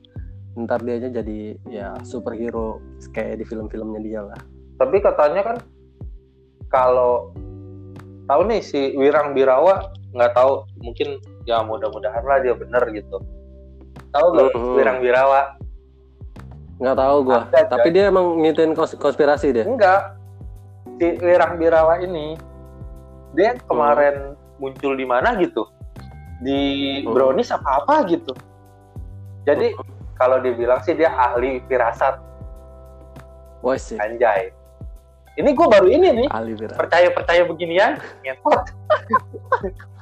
ntar 0.58 0.82
dia 0.82 0.98
aja 0.98 1.22
jadi 1.22 1.54
ya 1.70 1.94
superhero 2.02 2.82
kayak 3.14 3.44
di 3.44 3.46
film-filmnya 3.46 4.02
dia 4.02 4.22
lah. 4.26 4.42
tapi 4.78 4.98
katanya 5.02 5.42
kan 5.42 5.58
kalau 6.70 7.30
tahu 8.26 8.42
nih 8.50 8.62
si 8.66 8.94
Wirang 8.98 9.38
Birawa 9.38 9.94
nggak 10.18 10.34
tahu 10.34 10.66
mungkin 10.82 11.22
ya 11.48 11.64
mudah-mudahan 11.64 12.22
lah 12.22 12.38
dia 12.38 12.52
bener 12.52 12.84
gitu. 12.92 13.18
Tahu 14.12 14.26
gak 14.30 14.46
Mhm. 14.52 14.74
Wirang 14.76 15.00
Birawa 15.00 15.42
Nggak 16.78 16.94
tahu 16.96 17.18
gue. 17.26 17.40
Ada, 17.50 17.62
Tapi 17.74 17.88
dia 17.90 18.04
emang 18.06 18.38
ngikutin 18.38 18.78
kons- 18.78 18.94
konspirasi 18.96 19.50
dia. 19.50 19.66
enggak. 19.66 20.14
Si 20.94 21.08
Wirang 21.18 21.58
Birawa 21.58 21.98
ini 21.98 22.38
dia 23.34 23.58
kemarin 23.66 24.38
muncul 24.58 24.94
di 24.94 25.02
mana 25.02 25.34
gitu? 25.38 25.66
Di 26.38 26.60
Hmm. 27.02 27.18
Brownies 27.18 27.50
apa 27.50 27.82
apa 27.82 28.06
gitu. 28.06 28.30
Jadi 29.42 29.74
kalau 30.14 30.38
dibilang 30.38 30.78
sih 30.80 30.94
dia 30.94 31.10
ahli 31.10 31.64
firasat. 31.66 32.22
Sih. 33.76 33.98
anjay. 33.98 34.54
Ini 35.34 35.50
gue 35.50 35.68
baru 35.68 35.90
ini 35.90 36.08
nih. 36.14 36.28
Percaya 36.72 37.10
percaya 37.10 37.42
beginian 37.44 37.98
ngetot 38.22 38.62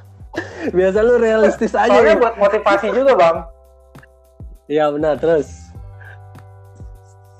Biasa 0.68 0.98
lu 1.00 1.14
realistis 1.16 1.72
aja. 1.72 1.88
soalnya 1.88 2.14
ya. 2.14 2.20
buat 2.20 2.34
motivasi 2.36 2.86
juga 2.90 3.12
bang 3.14 3.36
Iya 4.66 4.90
benar 4.90 5.14
terus. 5.16 5.48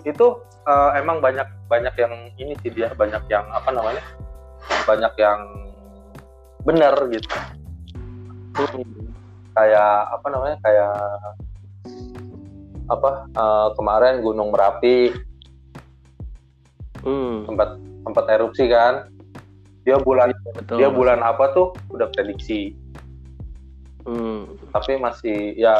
itu 0.02 0.26
eh, 0.62 0.90
emang 0.96 1.18
banyak 1.18 1.42
banyak 1.66 1.94
yang 1.96 2.14
ini 2.36 2.54
sih 2.60 2.70
dia 2.70 2.92
banyak 2.92 3.26
yang 3.26 3.42
apa 3.50 3.66
namanya 3.68 3.98
banyak 4.84 5.10
yang 5.16 5.40
benar 6.62 6.94
gitu 7.08 7.34
kayak 9.52 9.92
apa 10.08 10.26
namanya 10.28 10.56
kayak 10.60 10.94
apa 12.86 13.10
eh, 13.28 13.68
kemarin 13.74 14.14
Gunung 14.20 14.50
Merapi 14.50 15.10
Hmm, 17.02 17.46
sempat 17.46 17.78
sempat 18.02 18.26
erupsi 18.28 18.66
kan 18.66 19.06
dia 19.82 19.94
bulan 19.96 20.34
betul. 20.52 20.74
dia 20.74 20.90
bulan 20.90 21.22
apa 21.22 21.54
tuh 21.54 21.70
udah 21.88 22.10
prediksi 22.10 22.74
Hmm, 24.06 24.46
tapi 24.70 24.96
masih 24.96 25.36
ya 25.54 25.74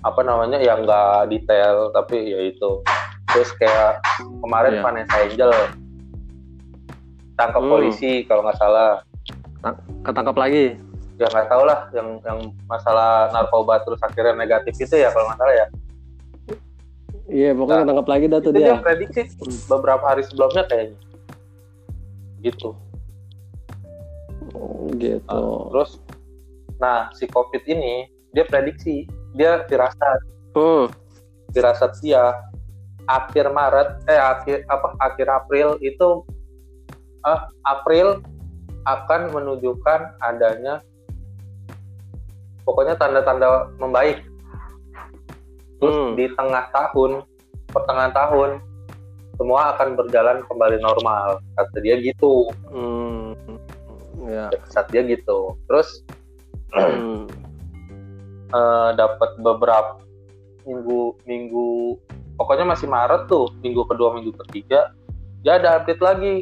apa 0.00 0.20
namanya 0.20 0.56
ya 0.56 0.74
nggak 0.74 1.28
detail 1.28 1.92
tapi 1.92 2.16
ya 2.26 2.40
itu 2.46 2.80
terus 3.28 3.52
kayak 3.54 4.00
kemarin 4.40 4.72
Iya. 4.74 4.82
Vanessa 4.82 5.16
Angel 5.18 5.52
tangkap 7.36 7.60
Hmm. 7.60 7.70
polisi 7.70 8.24
kalau 8.24 8.40
nggak 8.42 8.56
salah 8.56 9.04
ketangkap 10.00 10.34
lagi. 10.34 10.80
ya 11.14 11.28
nggak 11.28 11.46
tahu 11.46 11.62
lah 11.62 11.84
yang 11.92 12.16
yang 12.22 12.38
masalah 12.64 13.28
narkoba 13.28 13.76
terus 13.80 14.00
akhirnya 14.00 14.32
negatif 14.34 14.72
itu 14.74 14.96
ya 14.96 15.12
kalau 15.12 15.28
nggak 15.28 15.38
salah 15.38 15.54
ya 15.54 15.66
Iya, 17.28 17.54
pokoknya 17.54 17.70
Nah, 17.70 17.84
ketangkap 17.84 18.08
lagi 18.08 18.24
dah 18.26 18.40
tuh 18.40 18.50
dia 18.50 18.64
dia. 18.64 18.74
prediksi 18.80 19.22
beberapa 19.68 20.02
hari 20.02 20.24
sebelumnya 20.24 20.64
kayaknya 20.64 20.96
gitu 22.40 22.72
Oh, 24.50 24.88
gitu. 24.94 25.20
Ah, 25.26 25.62
terus 25.70 26.00
nah 26.80 27.12
si 27.12 27.28
covid 27.28 27.62
ini 27.68 28.08
dia 28.32 28.48
prediksi 28.48 29.04
dia 29.36 29.62
firasat 29.68 30.20
Hmm, 30.50 30.90
firasat 31.54 31.94
dia 32.02 32.34
akhir 33.06 33.54
Maret 33.54 34.02
eh 34.10 34.18
akhir 34.18 34.66
apa 34.66 34.98
akhir 34.98 35.26
April 35.30 35.78
itu 35.78 36.26
eh, 37.22 37.40
April 37.62 38.18
akan 38.82 39.30
menunjukkan 39.30 40.18
adanya 40.24 40.82
pokoknya 42.64 42.94
tanda-tanda 42.96 43.68
membaik. 43.82 44.22
Terus 45.80 45.96
Hmm. 45.96 46.12
di 46.14 46.28
tengah 46.36 46.68
tahun 46.70 47.24
pertengahan 47.72 48.12
tahun 48.12 48.50
semua 49.40 49.72
akan 49.74 49.96
berjalan 49.96 50.44
kembali 50.44 50.76
normal. 50.84 51.40
Kata 51.56 51.78
dia 51.80 51.96
gitu. 51.98 52.52
Hmm, 52.68 53.32
ya. 54.28 54.52
saat 54.68 54.92
dia 54.92 55.00
gitu. 55.02 55.56
Terus 55.66 56.04
Hmm, 56.70 57.26
eh, 58.50 58.90
dapat 58.94 59.30
beberapa 59.38 59.98
minggu 60.62 61.18
minggu 61.24 61.98
pokoknya 62.36 62.62
masih 62.64 62.86
Maret 62.86 63.26
tuh 63.26 63.50
minggu 63.58 63.82
kedua 63.84 64.14
minggu 64.14 64.30
ketiga 64.44 64.92
dia 65.40 65.56
ada 65.56 65.80
update 65.80 65.98
lagi 65.98 66.34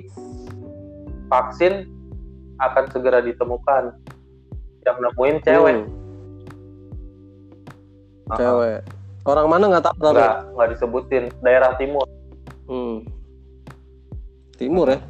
vaksin 1.27 1.87
akan 2.59 2.85
segera 2.91 3.23
ditemukan 3.23 3.95
yang 4.83 4.97
nemuin 4.99 5.37
cewek 5.41 5.77
hmm, 5.79 5.87
cewek. 8.35 8.81
Orang 9.23 9.47
mana 9.47 9.69
nggak 9.69 9.85
tahu 9.85 9.97
tapi. 10.03 10.17
nggak 10.17 10.37
nggak 10.53 10.69
disebutin 10.73 11.25
daerah 11.41 11.73
timur 11.77 12.05
Hmm. 12.69 13.01
Timur 14.61 14.93
ya? 14.93 15.01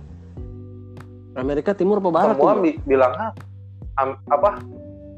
Amerika 1.35 1.75
Timur 1.75 1.99
apa 1.99 2.11
Barat? 2.13 2.35
semua 2.35 2.55
bi- 2.59 2.79
bilang 2.85 3.11
apa 3.99 4.63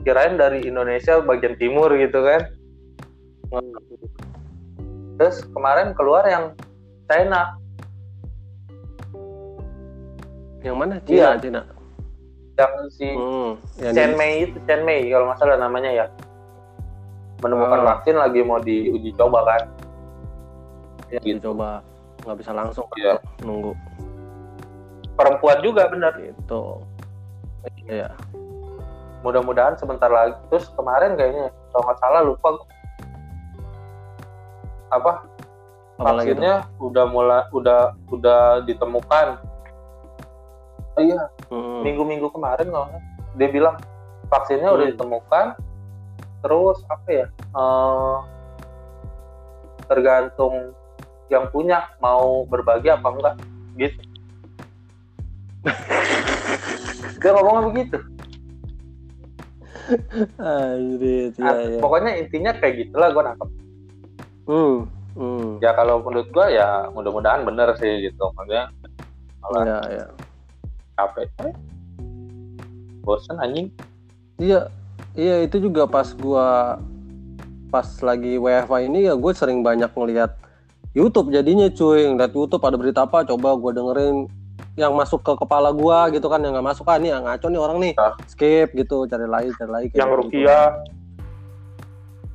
kirain 0.01 0.35
dari 0.35 0.63
Indonesia 0.63 1.21
bagian 1.21 1.55
timur 1.55 1.93
gitu 1.95 2.21
kan 2.21 2.43
terus 5.15 5.45
kemarin 5.51 5.93
keluar 5.93 6.25
yang 6.25 6.55
China 7.05 7.57
Yang 10.61 10.77
mana? 10.77 10.95
Iya. 11.03 11.29
Cina, 11.35 11.41
Cina. 11.41 11.63
yang 12.55 12.73
si 12.91 13.09
Hmm, 13.09 13.57
yang 13.81 13.93
Chen 13.97 14.11
di- 14.13 14.19
Mei 14.19 14.35
itu 14.45 14.57
Chen 14.65 14.85
Mei 14.85 15.09
kalau 15.09 15.25
nggak 15.27 15.39
salah 15.39 15.57
namanya 15.57 15.89
ya 15.91 16.07
menemukan 17.41 17.81
Ah. 17.81 17.87
vaksin 17.91 18.13
lagi 18.15 18.45
mau 18.45 18.61
diuji 18.61 19.17
coba 19.17 19.41
kan 19.43 19.63
yang 21.09 21.25
gitu. 21.25 21.49
dicoba 21.49 21.81
nggak 22.21 22.37
bisa 22.37 22.53
langsung 22.53 22.85
Iya. 22.95 23.17
nunggu 23.41 23.73
perempuan 25.17 25.59
juga 25.61 25.89
benar 25.89 26.13
gitu. 26.17 26.85
Iya. 27.83 28.13
Mudah-mudahan 29.21 29.77
sebentar 29.77 30.09
lagi. 30.09 30.37
Terus 30.49 30.69
kemarin 30.73 31.17
kayaknya 31.17 31.53
kalau 31.73 31.83
nggak 31.87 31.99
salah 32.01 32.23
lupa 32.25 32.49
apa? 34.91 35.13
Apalagi 36.01 36.33
vaksinnya 36.33 36.55
udah 36.81 37.05
mulai 37.07 37.43
udah 37.53 37.93
udah 38.09 38.65
ditemukan. 38.65 39.37
Oh 40.97 41.03
iya 41.03 41.29
Hmm. 41.51 41.83
minggu-minggu 41.83 42.31
kemarin 42.33 42.71
kalau 42.71 42.89
dia 43.37 43.49
bilang 43.53 43.77
vaksinnya 44.33 44.73
udah 44.73 44.87
Hmm. 44.89 44.95
ditemukan. 44.97 45.47
Terus 46.41 46.79
apa 46.89 47.09
ya 47.13 47.27
eh, 47.29 48.17
tergantung 49.85 50.73
yang 51.29 51.47
punya 51.53 51.85
mau 52.01 52.49
berbagi 52.49 52.89
apa 52.89 53.07
enggak 53.13 53.35
gitu. 53.77 54.01
Dia 57.21 57.37
ngomongnya 57.37 57.69
begitu 57.69 57.99
Anjir, 60.37 61.31
iya, 61.31 61.43
Ah, 61.43 61.55
iya. 61.59 61.79
pokoknya 61.79 62.11
intinya 62.17 62.53
kayak 62.55 62.75
gitulah 62.81 63.09
gue 63.11 63.23
nangkep 63.23 63.49
Hmm. 64.45 64.77
Hmm. 65.13 65.59
ya 65.59 65.71
kalau 65.73 66.01
menurut 66.01 66.27
gue 66.27 66.47
ya 66.51 66.87
mudah-mudahan 66.91 67.43
bener 67.43 67.71
sih 67.77 68.03
gitu 68.03 68.25
maksudnya 68.33 68.71
malah 69.41 69.63
Iya, 69.63 69.79
iya. 69.91 70.07
capek 70.95 71.27
eh, 71.41 71.55
bosen 73.01 73.37
anjing 73.37 73.69
Iya, 74.37 74.71
iya 75.13 75.43
itu 75.43 75.61
juga 75.61 75.85
pas 75.85 76.11
gua 76.13 76.79
pas 77.69 77.87
lagi 78.01 78.35
WFA 78.35 78.83
ini 78.83 79.05
ya 79.05 79.15
gue 79.15 79.33
sering 79.33 79.61
banyak 79.61 79.91
ngeliat 79.91 80.35
YouTube 80.91 81.31
jadinya 81.31 81.69
cuy 81.69 82.03
ngeliat 82.05 82.33
YouTube 82.33 82.63
ada 82.63 82.75
berita 82.75 83.01
apa 83.05 83.23
coba 83.23 83.55
gua 83.55 83.71
dengerin 83.71 84.27
yang 84.79 84.95
masuk 84.95 85.21
ke 85.21 85.33
kepala 85.35 85.75
gua 85.75 86.07
gitu 86.15 86.31
kan 86.31 86.39
yang 86.41 86.55
nggak 86.55 86.69
masuk 86.71 86.87
kan 86.87 87.03
nih 87.03 87.11
yang 87.11 87.27
ngaco 87.27 87.47
nih 87.51 87.61
orang 87.61 87.79
nih 87.83 87.93
Ah. 87.99 88.15
skip 88.27 88.71
gitu 88.73 89.07
cari 89.11 89.27
lagi 89.27 89.51
cari 89.59 89.91
kayak 89.91 89.99
yang 89.99 90.11
gitu. 90.11 90.19
Rukia 90.23 90.61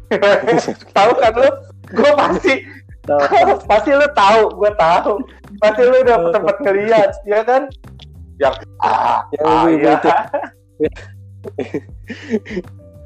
tahu 0.98 1.12
kan 1.18 1.34
lu 1.34 1.50
gue 1.92 2.12
pasti 2.16 2.54
pasti 3.70 3.90
lu 3.94 4.08
tahu 4.14 4.42
gue 4.58 4.72
tahu 4.78 5.14
pasti 5.62 5.82
lu 5.86 5.96
udah 6.06 6.18
tempat 6.34 6.56
ngeliat 6.62 7.12
ya 7.26 7.40
kan 7.42 7.62
yang 8.36 8.54
ah, 8.84 9.24
Yang 9.32 9.46
ah, 9.48 9.54
ibu-ibu 9.64 9.80
iya. 9.80 9.94
itu. 9.96 10.10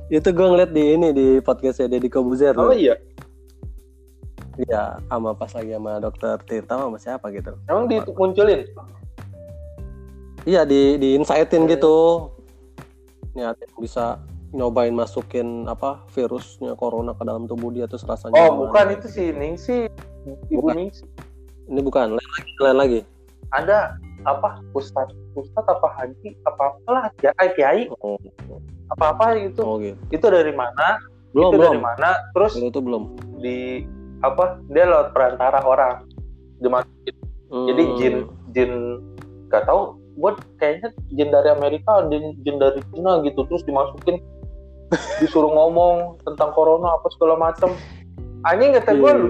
itu 0.18 0.30
gue 0.34 0.48
ngeliat 0.50 0.72
di 0.74 0.84
ini 0.98 1.08
di 1.13 1.28
podcastnya 1.39 1.86
Deddy 1.88 2.10
Kobuzer 2.10 2.58
oh 2.58 2.74
iya 2.74 2.98
Iya, 4.60 5.00
sama 5.08 5.32
pas 5.39 5.48
lagi 5.56 5.72
sama 5.72 6.04
dokter 6.04 6.36
Tirta 6.44 6.76
sama 6.76 7.00
siapa 7.00 7.32
gitu. 7.32 7.56
emang 7.72 7.88
dimunculin 7.88 8.68
Iya 10.43 10.63
di 10.63 10.95
di 10.95 11.15
insightin 11.15 11.63
Hmm. 11.63 11.71
gitu. 11.71 11.95
Niatin 13.32 13.69
bisa 13.78 14.19
nyobain 14.49 14.91
masukin 14.91 15.63
apa 15.63 16.02
virusnya 16.10 16.73
corona 16.73 17.13
ke 17.13 17.21
dalam 17.21 17.45
tubuh 17.45 17.69
dia 17.69 17.86
terus 17.86 18.02
rasanya. 18.02 18.49
oh 18.49 18.65
bukan 18.65 18.97
itu 18.97 19.06
sih 19.06 19.30
Ningsi 19.30 19.86
ibu 20.49 20.65
Bukan. 20.65 20.73
Ningsi 20.75 21.06
Ini 21.65 21.80
bukan 21.80 22.06
lain 22.12 22.30
lagi, 22.34 22.52
lain 22.60 22.78
lagi. 22.78 22.99
ada 23.52 23.93
apa 24.23 24.58
Ustadz 24.73 25.13
Ustadz 25.34 25.69
apa 25.69 25.86
Haji 25.91 26.34
apa 26.43 26.73
apalah 26.75 27.13
ya 27.15 27.30
Kiai 27.32 27.49
Kiai 27.54 27.82
Oh, 27.95 28.17
apa 28.89 29.13
apa 29.13 29.38
gitu 29.38 29.62
oh 29.62 29.78
gitu. 29.78 30.02
itu 30.10 30.25
dari 30.25 30.49
mana 30.52 30.97
Belum 31.30 31.45
itu 31.45 31.58
belum. 31.58 31.71
dari 31.71 31.84
mana 31.84 32.10
terus 32.34 32.54
itu 32.58 32.80
belum. 32.80 33.04
di 33.38 33.86
apa 34.19 34.58
dia 34.67 34.84
lewat 34.84 35.13
perantara 35.13 35.62
orang 35.62 36.10
dimasukin 36.58 37.13
jadi 37.69 37.84
Hmm. 37.84 37.95
jin 37.95 38.15
jin 38.49 38.71
gak 39.47 39.62
tahu 39.63 39.93
gue 40.19 40.32
kayaknya 40.60 40.89
jin 41.15 41.29
dari 41.32 41.49
Amerika 41.49 42.03
jin, 42.12 42.36
jin 42.43 42.60
dari 42.60 42.84
Cina 42.91 43.23
gitu 43.23 43.47
terus 43.47 43.63
dimasukin 43.63 44.19
disuruh 45.17 45.47
ngomong 45.47 46.19
tentang 46.27 46.51
corona 46.51 46.99
apa 46.99 47.08
segala 47.15 47.39
macam 47.39 47.71
anjing 48.43 48.75
kata 48.75 48.91
gue 48.93 49.12
Iya. 49.12 49.21
lu 49.21 49.29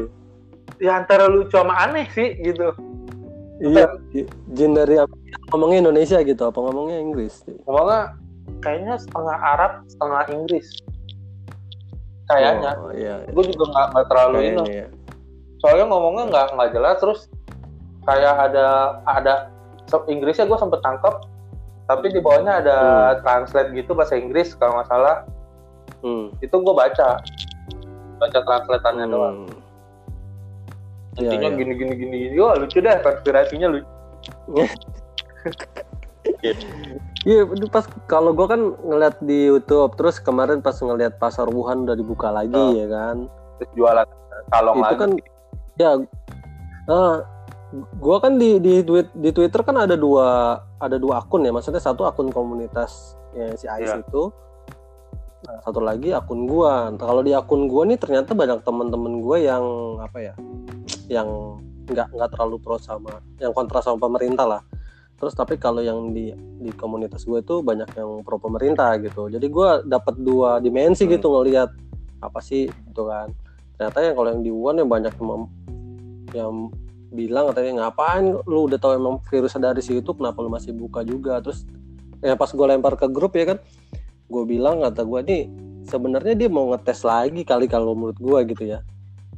ya 0.80 0.91
antara 0.97 1.28
lucu 1.28 1.54
sama 1.54 1.75
aneh 1.78 2.08
sih 2.12 2.34
gitu 2.39 2.73
Iya, 3.60 3.91
iya. 4.15 4.25
jin 4.56 4.71
dari 4.71 4.95
Amerika 4.97 5.38
ngomongnya 5.52 5.78
Indonesia 5.84 6.17
gitu 6.23 6.41
apa 6.41 6.58
ngomongnya 6.58 6.97
Inggris? 6.97 7.43
ngomongnya 7.67 8.15
kayaknya 8.63 8.95
setengah 8.97 9.38
Arab 9.38 9.71
setengah 9.86 10.23
Inggris 10.32 10.67
kayaknya 12.25 12.71
Oh, 12.80 12.91
iya. 12.95 13.15
gue 13.28 13.43
juga 13.52 13.65
nggak 13.67 13.86
nggak 13.93 14.06
terlalu 14.08 14.38
ini 14.39 14.56
Kayaknya 14.56 14.80
ya. 14.80 14.88
soalnya 15.60 15.86
ngomongnya 15.91 16.23
nggak 16.32 16.45
nggak 16.56 16.69
jelas 16.71 16.95
terus 17.04 17.19
kayak 18.08 18.36
ada 18.49 18.67
ada 19.06 19.34
Inggrisnya 20.08 20.45
gue 20.45 20.56
sempet 20.56 20.80
tangkep 20.80 21.15
tapi 21.86 22.06
di 22.08 22.21
bawahnya 22.21 22.62
ada 22.62 22.78
translate 23.19 23.73
gitu 23.73 23.97
bahasa 23.97 24.13
Inggris 24.13 24.54
kalau 24.54 24.78
nggak 24.78 24.88
salah 24.88 25.25
Hmm. 25.99 26.30
itu 26.39 26.54
gue 26.54 26.71
baca 26.71 27.17
baca 28.17 28.39
translatannya 28.39 29.06
doang 29.06 29.38
Hmm. 29.43 29.58
Iya, 31.17 31.34
intinya 31.36 31.49
iya. 31.52 31.58
gini 31.60 31.73
gini 31.75 31.93
gini 31.97 32.15
gini 32.30 32.36
oh 32.39 32.54
lucu 32.56 32.80
deh 32.80 32.95
konspirasinya 33.02 33.67
lucu 33.67 33.89
Iya, 37.28 37.43
itu 37.43 37.67
pas 37.67 37.84
kalau 38.08 38.32
gua 38.32 38.47
kan 38.47 38.62
ngeliat 38.80 39.19
di 39.19 39.52
YouTube, 39.52 39.91
terus 39.99 40.23
kemarin 40.23 40.63
pas 40.63 40.75
ngeliat 40.80 41.19
pasar 41.19 41.52
Wuhan 41.52 41.84
udah 41.84 41.95
dibuka 41.95 42.32
lagi 42.32 42.56
Oh. 42.56 42.71
ya 42.71 42.88
kan. 42.88 43.28
terus 43.60 43.69
jualan 43.75 44.08
kalong 44.47 44.80
itu 44.80 44.86
lagi 44.88 44.95
kan 44.95 45.12
ya 45.75 45.91
eh, 46.88 47.15
gua 48.02 48.18
kan 48.18 48.42
di 48.42 48.58
di 48.58 48.82
tweet 48.82 49.14
di 49.14 49.30
Twitter 49.30 49.62
kan 49.62 49.78
ada 49.78 49.94
dua 49.94 50.58
ada 50.82 50.98
dua 50.98 51.22
akun 51.22 51.46
ya. 51.46 51.54
Maksudnya 51.54 51.82
satu 51.82 52.06
akun 52.06 52.34
komunitas 52.34 53.14
ya, 53.38 53.54
si 53.54 53.66
Ais 53.70 53.90
Iya. 53.94 54.02
itu. 54.02 54.34
Nah, 55.40 55.58
satu 55.64 55.80
lagi 55.80 56.12
akun 56.12 56.50
gua. 56.50 56.90
Nah, 56.92 57.00
kalau 57.00 57.22
di 57.22 57.32
akun 57.32 57.70
gua 57.70 57.86
nih 57.86 57.98
ternyata 58.02 58.34
banyak 58.34 58.66
temen-temen 58.66 59.22
gua 59.22 59.38
yang 59.38 59.64
apa 60.02 60.18
ya 60.20 60.34
yang 61.10 61.30
nggak 61.90 62.14
nggak 62.14 62.30
terlalu 62.38 62.62
pro 62.62 62.78
sama 62.78 63.18
yang 63.42 63.54
kontra 63.54 63.82
sama 63.82 63.98
pemerintah 63.98 64.46
lah. 64.46 64.62
Terus 65.20 65.36
tapi 65.36 65.60
kalau 65.60 65.84
yang 65.84 66.16
di 66.16 66.32
di 66.64 66.72
komunitas 66.72 67.28
gue 67.28 67.44
itu 67.44 67.60
banyak 67.60 67.92
yang 67.92 68.24
pro 68.24 68.40
pemerintah 68.40 68.96
gitu. 69.04 69.28
Jadi 69.28 69.48
gua 69.52 69.84
dapat 69.84 70.16
dua 70.22 70.64
dimensi 70.64 71.04
Hmm. 71.04 71.12
gitu 71.18 71.28
ngelihat 71.34 71.70
apa 72.24 72.40
sih 72.40 72.72
gitu 72.88 73.04
kan. 73.04 73.30
Ternyata 73.76 73.98
yang 74.00 74.16
kalau 74.16 74.30
yang 74.32 74.42
di 74.44 74.52
Wuhan 74.52 74.76
yang 74.80 74.90
banyak 74.92 75.14
yang, 75.20 75.44
yang 76.32 76.54
bilang 77.10 77.50
katanya 77.52 77.86
ngapain? 77.86 78.38
Lu 78.45 78.69
udah 78.69 78.78
tahu 78.78 78.98
emang 78.98 79.22
virusnya 79.28 79.74
dari 79.74 79.82
situ 79.82 80.10
kenapa 80.13 80.39
lu 80.41 80.50
masih 80.50 80.74
buka 80.74 81.02
juga? 81.06 81.41
Terus 81.41 81.65
ya 82.19 82.36
pas 82.36 82.52
gue 82.52 82.65
lempar 82.67 83.00
ke 83.00 83.08
grup 83.08 83.36
ya 83.39 83.56
kan 83.56 83.60
gue 84.30 84.43
bilang 84.45 84.84
kata 84.84 85.08
gue 85.08 85.19
nih 85.26 85.43
sebenarnya 85.88 86.36
dia 86.36 86.50
mau 86.52 86.69
ngetes 86.69 87.02
lagi 87.02 87.41
kali 87.41 87.65
kalau 87.65 87.98
menurut 87.98 88.19
gue 88.19 88.39
gitu 88.54 88.63
ya. 88.78 88.86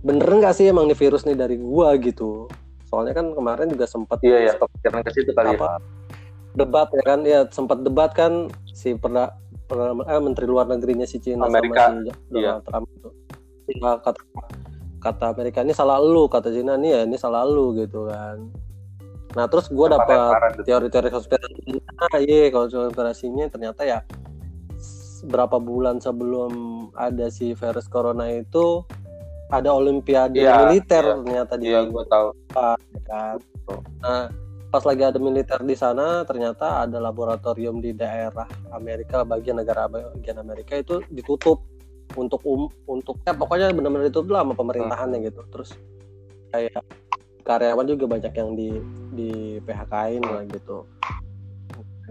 Bener 0.01 0.25
nggak 0.25 0.57
sih 0.57 0.65
emang 0.65 0.89
nih 0.89 0.97
virus 0.97 1.23
nih 1.29 1.37
dari 1.37 1.61
gua 1.61 1.93
gitu? 2.01 2.49
Soalnya 2.89 3.21
kan 3.21 3.31
kemarin 3.37 3.69
juga 3.69 3.85
sempat 3.85 4.17
iya 4.25 4.51
ya 4.51 4.53
kepikiran 4.57 4.99
ke 5.05 5.11
situ 5.13 5.31
kali 5.31 5.53
ya. 5.53 5.57
apa 5.61 5.69
debat 6.57 6.87
ya 6.91 7.03
kan? 7.05 7.19
Ya 7.23 7.39
sempat 7.53 7.85
debat 7.85 8.11
kan 8.11 8.49
si 8.73 8.97
pernah 8.97 9.29
eh, 9.71 10.21
menteri 10.21 10.49
luar 10.49 10.67
negerinya 10.67 11.05
si 11.05 11.21
Cina 11.21 11.47
Amerika, 11.47 11.93
sama 11.93 12.01
si 12.01 12.11
iya. 12.35 12.57
Donald 12.57 12.65
Trump 12.65 12.85
itu. 12.89 13.09
Ya, 13.71 13.91
kata 14.03 14.19
kata 15.01 15.33
Amerika 15.33 15.65
ini 15.65 15.73
salah 15.73 15.97
lu 15.97 16.29
kata 16.29 16.53
Cina 16.53 16.77
nih 16.77 16.89
ya 16.93 17.01
ini 17.09 17.17
salah 17.17 17.43
lu 17.43 17.73
gitu 17.75 18.07
kan 18.07 18.37
nah 19.33 19.47
terus 19.49 19.71
gua 19.71 19.97
dapat 19.97 20.61
gitu. 20.61 20.71
teori-teori 20.71 21.09
konspirasi 21.09 21.81
ah 21.97 22.19
iya 22.21 22.53
kalau 22.53 22.69
konspirasinya 22.69 23.49
ternyata 23.49 23.81
ya 23.87 23.99
berapa 25.25 25.57
bulan 25.61 26.01
sebelum 26.01 26.51
ada 26.97 27.29
si 27.29 27.53
virus 27.53 27.85
corona 27.89 28.29
itu 28.29 28.85
ada 29.51 29.69
olimpiade 29.75 30.41
Iya, 30.41 30.65
militer 30.65 31.03
iya. 31.03 31.13
ternyata 31.21 31.53
di 31.59 31.65
iya 31.69 31.83
gue 31.83 32.03
tahu 32.07 32.27
ya 32.55 33.01
kan. 33.03 33.37
Nah, 33.99 34.31
pas 34.71 34.83
lagi 34.87 35.03
ada 35.03 35.19
militer 35.19 35.59
di 35.61 35.75
sana, 35.75 36.23
ternyata 36.23 36.87
ada 36.87 36.97
laboratorium 37.03 37.83
di 37.83 37.91
daerah 37.91 38.47
Amerika, 38.71 39.27
bagian 39.27 39.59
negara 39.59 39.91
bagian 39.91 40.39
Amerika 40.39 40.79
itu 40.79 41.03
ditutup 41.11 41.59
untuk 42.17 42.41
um 42.43 42.67
untuk 42.87 43.19
ya 43.23 43.35
pokoknya 43.35 43.71
benar-benar 43.71 44.11
ditutup 44.11 44.35
lah 44.35 44.41
sama 44.43 44.53
pemerintahannya 44.55 45.17
gitu. 45.27 45.41
Terus 45.51 45.69
kayak 46.51 46.83
karyawan 47.41 47.87
juga 47.87 48.05
banyak 48.07 48.33
yang 48.35 48.49
di 48.53 48.69
di 49.15 49.31
PHK-in 49.63 50.23
lah 50.23 50.43
gitu. 50.51 50.85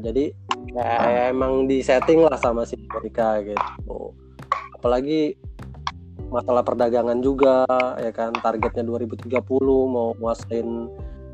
Jadi 0.01 0.33
ya, 0.73 1.29
emang 1.29 1.69
di 1.69 1.85
setting 1.85 2.25
lah 2.25 2.41
sama 2.41 2.65
si 2.65 2.79
Amerika 2.89 3.41
gitu. 3.45 4.17
Apalagi 4.81 5.37
masalah 6.31 6.63
perdagangan 6.63 7.19
juga 7.21 7.67
ya 7.99 8.15
kan 8.15 8.31
targetnya 8.39 8.87
2030 8.87 9.35
mau 9.91 10.15
nguasain 10.17 10.89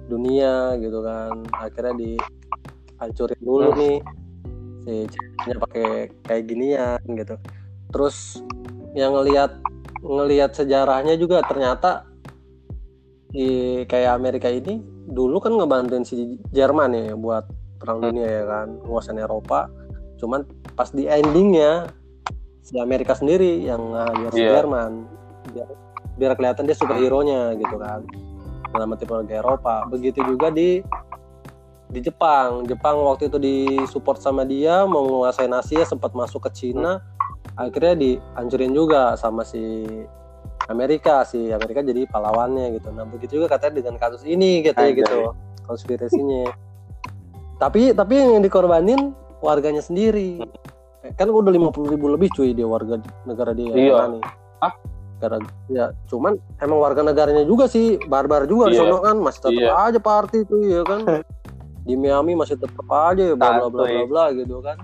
dunia 0.08 0.78
gitu 0.80 1.04
kan 1.04 1.44
akhirnya 1.52 1.94
dihancurin 2.00 3.40
dulu 3.44 3.68
Hmm. 3.70 3.78
nih 4.86 5.04
si 5.12 5.50
pakai 5.52 6.08
kayak 6.24 6.42
ginian 6.48 7.00
gitu 7.12 7.36
terus 7.96 8.44
yang 8.92 9.16
ngelihat 9.16 9.56
ngelihat 10.04 10.52
sejarahnya 10.52 11.16
juga 11.16 11.40
ternyata 11.48 12.04
di 13.32 13.80
kayak 13.88 14.20
Amerika 14.20 14.52
ini 14.52 14.84
dulu 15.08 15.40
kan 15.40 15.56
ngebantuin 15.56 16.04
si 16.04 16.36
Jerman 16.52 16.92
ya 16.92 17.16
buat 17.16 17.48
perang 17.80 18.04
Hmm. 18.04 18.06
dunia 18.12 18.28
ya 18.28 18.44
kan 18.44 18.68
nguasain 18.84 19.16
Eropa. 19.16 19.72
Cuman 20.20 20.44
pas 20.76 20.92
di 20.92 21.08
endingnya 21.08 21.88
si 22.60 22.76
Amerika 22.76 23.16
sendiri 23.16 23.64
yang 23.64 23.80
ngajar 23.96 24.30
si 24.36 24.40
Iya. 24.44 24.52
Jerman 24.60 24.90
biar, 25.56 25.68
biar 26.20 26.32
kelihatan 26.36 26.68
dia 26.68 26.76
superhero 26.76 27.24
nya 27.24 27.56
gitu 27.56 27.80
kan. 27.80 28.04
Dalam 28.76 28.92
keluarga 28.92 29.40
Eropa. 29.40 29.88
Begitu 29.88 30.20
juga 30.20 30.52
di 30.52 30.84
di 31.88 32.00
Jepang. 32.04 32.68
Jepang 32.68 33.00
waktu 33.08 33.32
itu 33.32 33.38
disupport 33.40 34.20
sama 34.20 34.44
dia 34.44 34.84
mau 34.84 35.00
menguasai 35.06 35.48
Asia 35.48 35.88
sempat 35.88 36.12
masuk 36.12 36.44
ke 36.44 36.52
Cina 36.52 37.00
akhirnya 37.56 37.94
dihancurin 37.96 38.72
juga 38.72 39.16
sama 39.16 39.42
si 39.42 39.84
Amerika 40.68 41.24
si 41.24 41.48
Amerika 41.48 41.80
jadi 41.80 42.04
pahlawannya 42.06 42.76
gitu 42.76 42.92
nah 42.92 43.08
begitu 43.08 43.40
juga 43.40 43.56
katanya 43.56 43.80
dengan 43.80 43.94
kasus 43.96 44.22
ini 44.24 44.60
katanya 44.60 44.92
Anjay. 44.92 45.00
gitu 45.02 45.18
konspirasinya 45.64 46.52
tapi 47.56 47.96
tapi 47.96 48.14
yang 48.20 48.44
dikorbanin 48.44 49.16
warganya 49.40 49.80
sendiri 49.80 50.44
kan 51.16 51.30
udah 51.30 51.48
50 51.54 51.92
ribu 51.96 52.06
lebih 52.12 52.28
cuy 52.34 52.52
dia 52.52 52.66
warga 52.66 52.98
negara 53.24 53.54
dia 53.56 53.72
Iya. 53.72 53.96
nih 54.18 54.22
Hah? 54.60 54.72
Gara, 55.16 55.40
ya 55.72 55.96
cuman 56.12 56.36
emang 56.60 56.76
warga 56.76 57.00
negaranya 57.00 57.40
juga 57.48 57.64
sih 57.70 57.96
barbar 58.04 58.44
juga 58.44 58.68
di 58.68 58.76
Iya. 58.76 59.00
kan 59.00 59.16
masih 59.16 59.40
tetap 59.48 59.56
Iya. 59.64 59.72
aja 59.88 59.98
party 60.02 60.38
tuh 60.44 60.60
ya 60.60 60.82
kan 60.84 61.00
di 61.86 61.94
Miami 61.94 62.34
masih 62.36 62.58
tetap 62.58 62.84
aja 62.90 63.22
ya 63.22 63.34
bla 63.38 63.64
bla 63.64 63.68
bla 63.72 64.04
bla 64.04 64.24
gitu 64.34 64.60
kan 64.60 64.76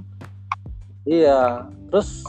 iya 1.04 1.66
terus 1.90 2.22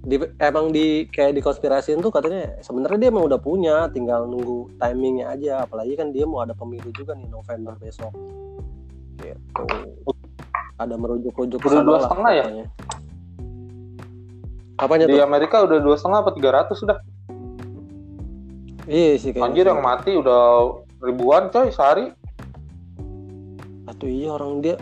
di, 0.00 0.16
emang 0.40 0.72
di 0.72 1.04
kayak 1.12 1.36
di 1.36 1.42
konspirasiin 1.44 2.00
tuh 2.00 2.08
katanya 2.08 2.56
sebenarnya 2.64 2.96
dia 2.96 3.08
emang 3.12 3.28
udah 3.28 3.36
punya 3.36 3.84
tinggal 3.92 4.24
nunggu 4.24 4.72
timingnya 4.80 5.28
aja 5.28 5.68
apalagi 5.68 5.92
kan 5.92 6.08
dia 6.08 6.24
mau 6.24 6.40
ada 6.40 6.56
pemilu 6.56 6.88
juga 6.96 7.12
nih 7.12 7.28
November 7.28 7.76
besok 7.76 8.08
gitu 9.20 9.64
ada 10.80 10.96
merujuk-rujuk 10.96 11.60
Udah 11.60 11.84
dua 11.84 11.98
setengah 12.00 12.30
ya? 12.32 12.44
pokoknya. 12.48 12.66
Apanya 14.80 15.04
di 15.04 15.20
tuh? 15.20 15.20
Amerika 15.20 15.56
udah 15.68 15.78
dua 15.84 15.96
setengah 16.00 16.18
apa 16.24 16.30
tiga 16.32 16.50
ratus 16.56 16.76
sudah 16.80 16.96
Iya 18.88 19.20
sih 19.20 19.30
kayaknya. 19.36 19.44
anjir 19.52 19.64
yang 19.68 19.84
mati 19.84 20.16
udah 20.16 20.40
ribuan 21.04 21.52
coy 21.52 21.68
sehari 21.68 22.16
Aduh 23.84 24.08
iya 24.08 24.32
orang 24.32 24.64
dia 24.64 24.80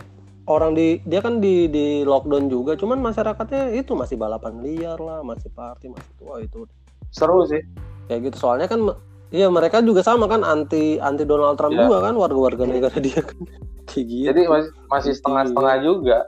orang 0.48 0.72
di 0.72 0.98
dia 1.04 1.20
kan 1.20 1.38
di 1.38 1.68
di 1.68 2.02
lockdown 2.02 2.48
juga, 2.48 2.72
cuman 2.74 2.98
masyarakatnya 2.98 3.76
itu 3.76 3.92
masih 3.92 4.16
balapan 4.16 4.64
liar 4.64 4.96
lah, 4.96 5.20
masih 5.20 5.52
party, 5.52 5.92
masih 5.92 6.12
tua 6.16 6.40
itu 6.40 6.64
seru 7.12 7.44
sih 7.44 7.60
kayak 8.08 8.32
gitu. 8.32 8.36
Soalnya 8.48 8.64
kan 8.66 8.80
iya 9.28 9.52
mereka 9.52 9.84
juga 9.84 10.00
sama 10.00 10.24
kan 10.24 10.40
anti 10.40 10.96
anti 10.96 11.22
Donald 11.22 11.60
Trump 11.60 11.76
Iya. 11.76 11.84
juga 11.84 11.96
kan 12.08 12.14
warga-warga 12.16 12.64
negara 12.64 12.96
dia 12.96 13.20
kan 13.20 13.36
kayak 13.88 14.04
gitu. 14.08 14.24
jadi 14.26 14.40
masih 14.48 14.70
masih 14.88 15.12
setengah-setengah 15.14 15.76
juga 15.84 16.18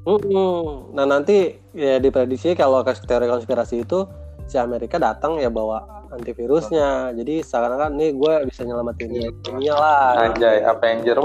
Mm-mm. 0.00 0.96
Nah 0.96 1.04
nanti 1.04 1.60
ya 1.76 2.00
diprediksi 2.00 2.56
kalau 2.56 2.80
ke 2.80 2.96
teori 3.04 3.28
konspirasi 3.28 3.84
itu 3.84 4.08
si 4.48 4.56
Amerika 4.56 4.96
datang 4.96 5.36
ya 5.36 5.52
bawa 5.52 6.08
antivirusnya. 6.10 7.12
Jadi 7.12 7.44
seakan-akan 7.44 7.94
nih 7.94 8.10
gue 8.16 8.34
bisa 8.48 8.64
nyelamatin 8.64 9.10
dunia 9.44 9.74
lah. 9.76 10.24
anjay 10.24 10.64
Avenger 10.64 11.20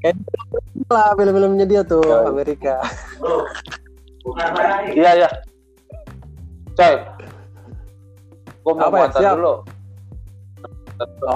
wah 0.00 0.14
lah 0.88 1.08
film-filmnya 1.14 1.66
dia 1.66 1.82
tuh 1.82 2.02
Ya. 2.02 2.22
Amerika. 2.24 2.74
iya 4.92 5.10
ya 5.18 5.28
coy 6.74 6.94
gua 8.62 8.72
mau 8.74 8.88
Apa 9.02 9.16
ya? 9.16 9.32
dulu 9.34 9.54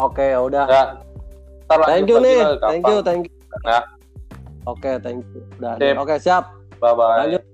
Oke 0.03 0.35
ya 0.35 0.39
udah. 0.43 0.67
ya 0.67 0.85
Thank 1.73 2.11
you 2.11 2.21
nih. 2.21 2.59
Thank 2.61 2.85
you, 2.85 2.99
thank 3.01 3.23
you. 3.25 3.35
Ya. 3.65 3.81
Oke, 4.69 4.93
thank 5.01 5.25
you. 5.33 5.41
Udah. 5.57 5.97
Oke, 5.97 6.21
siap. 6.21 6.53
bye 6.77 6.93
bye 6.93 7.25
Lanjut. 7.25 7.52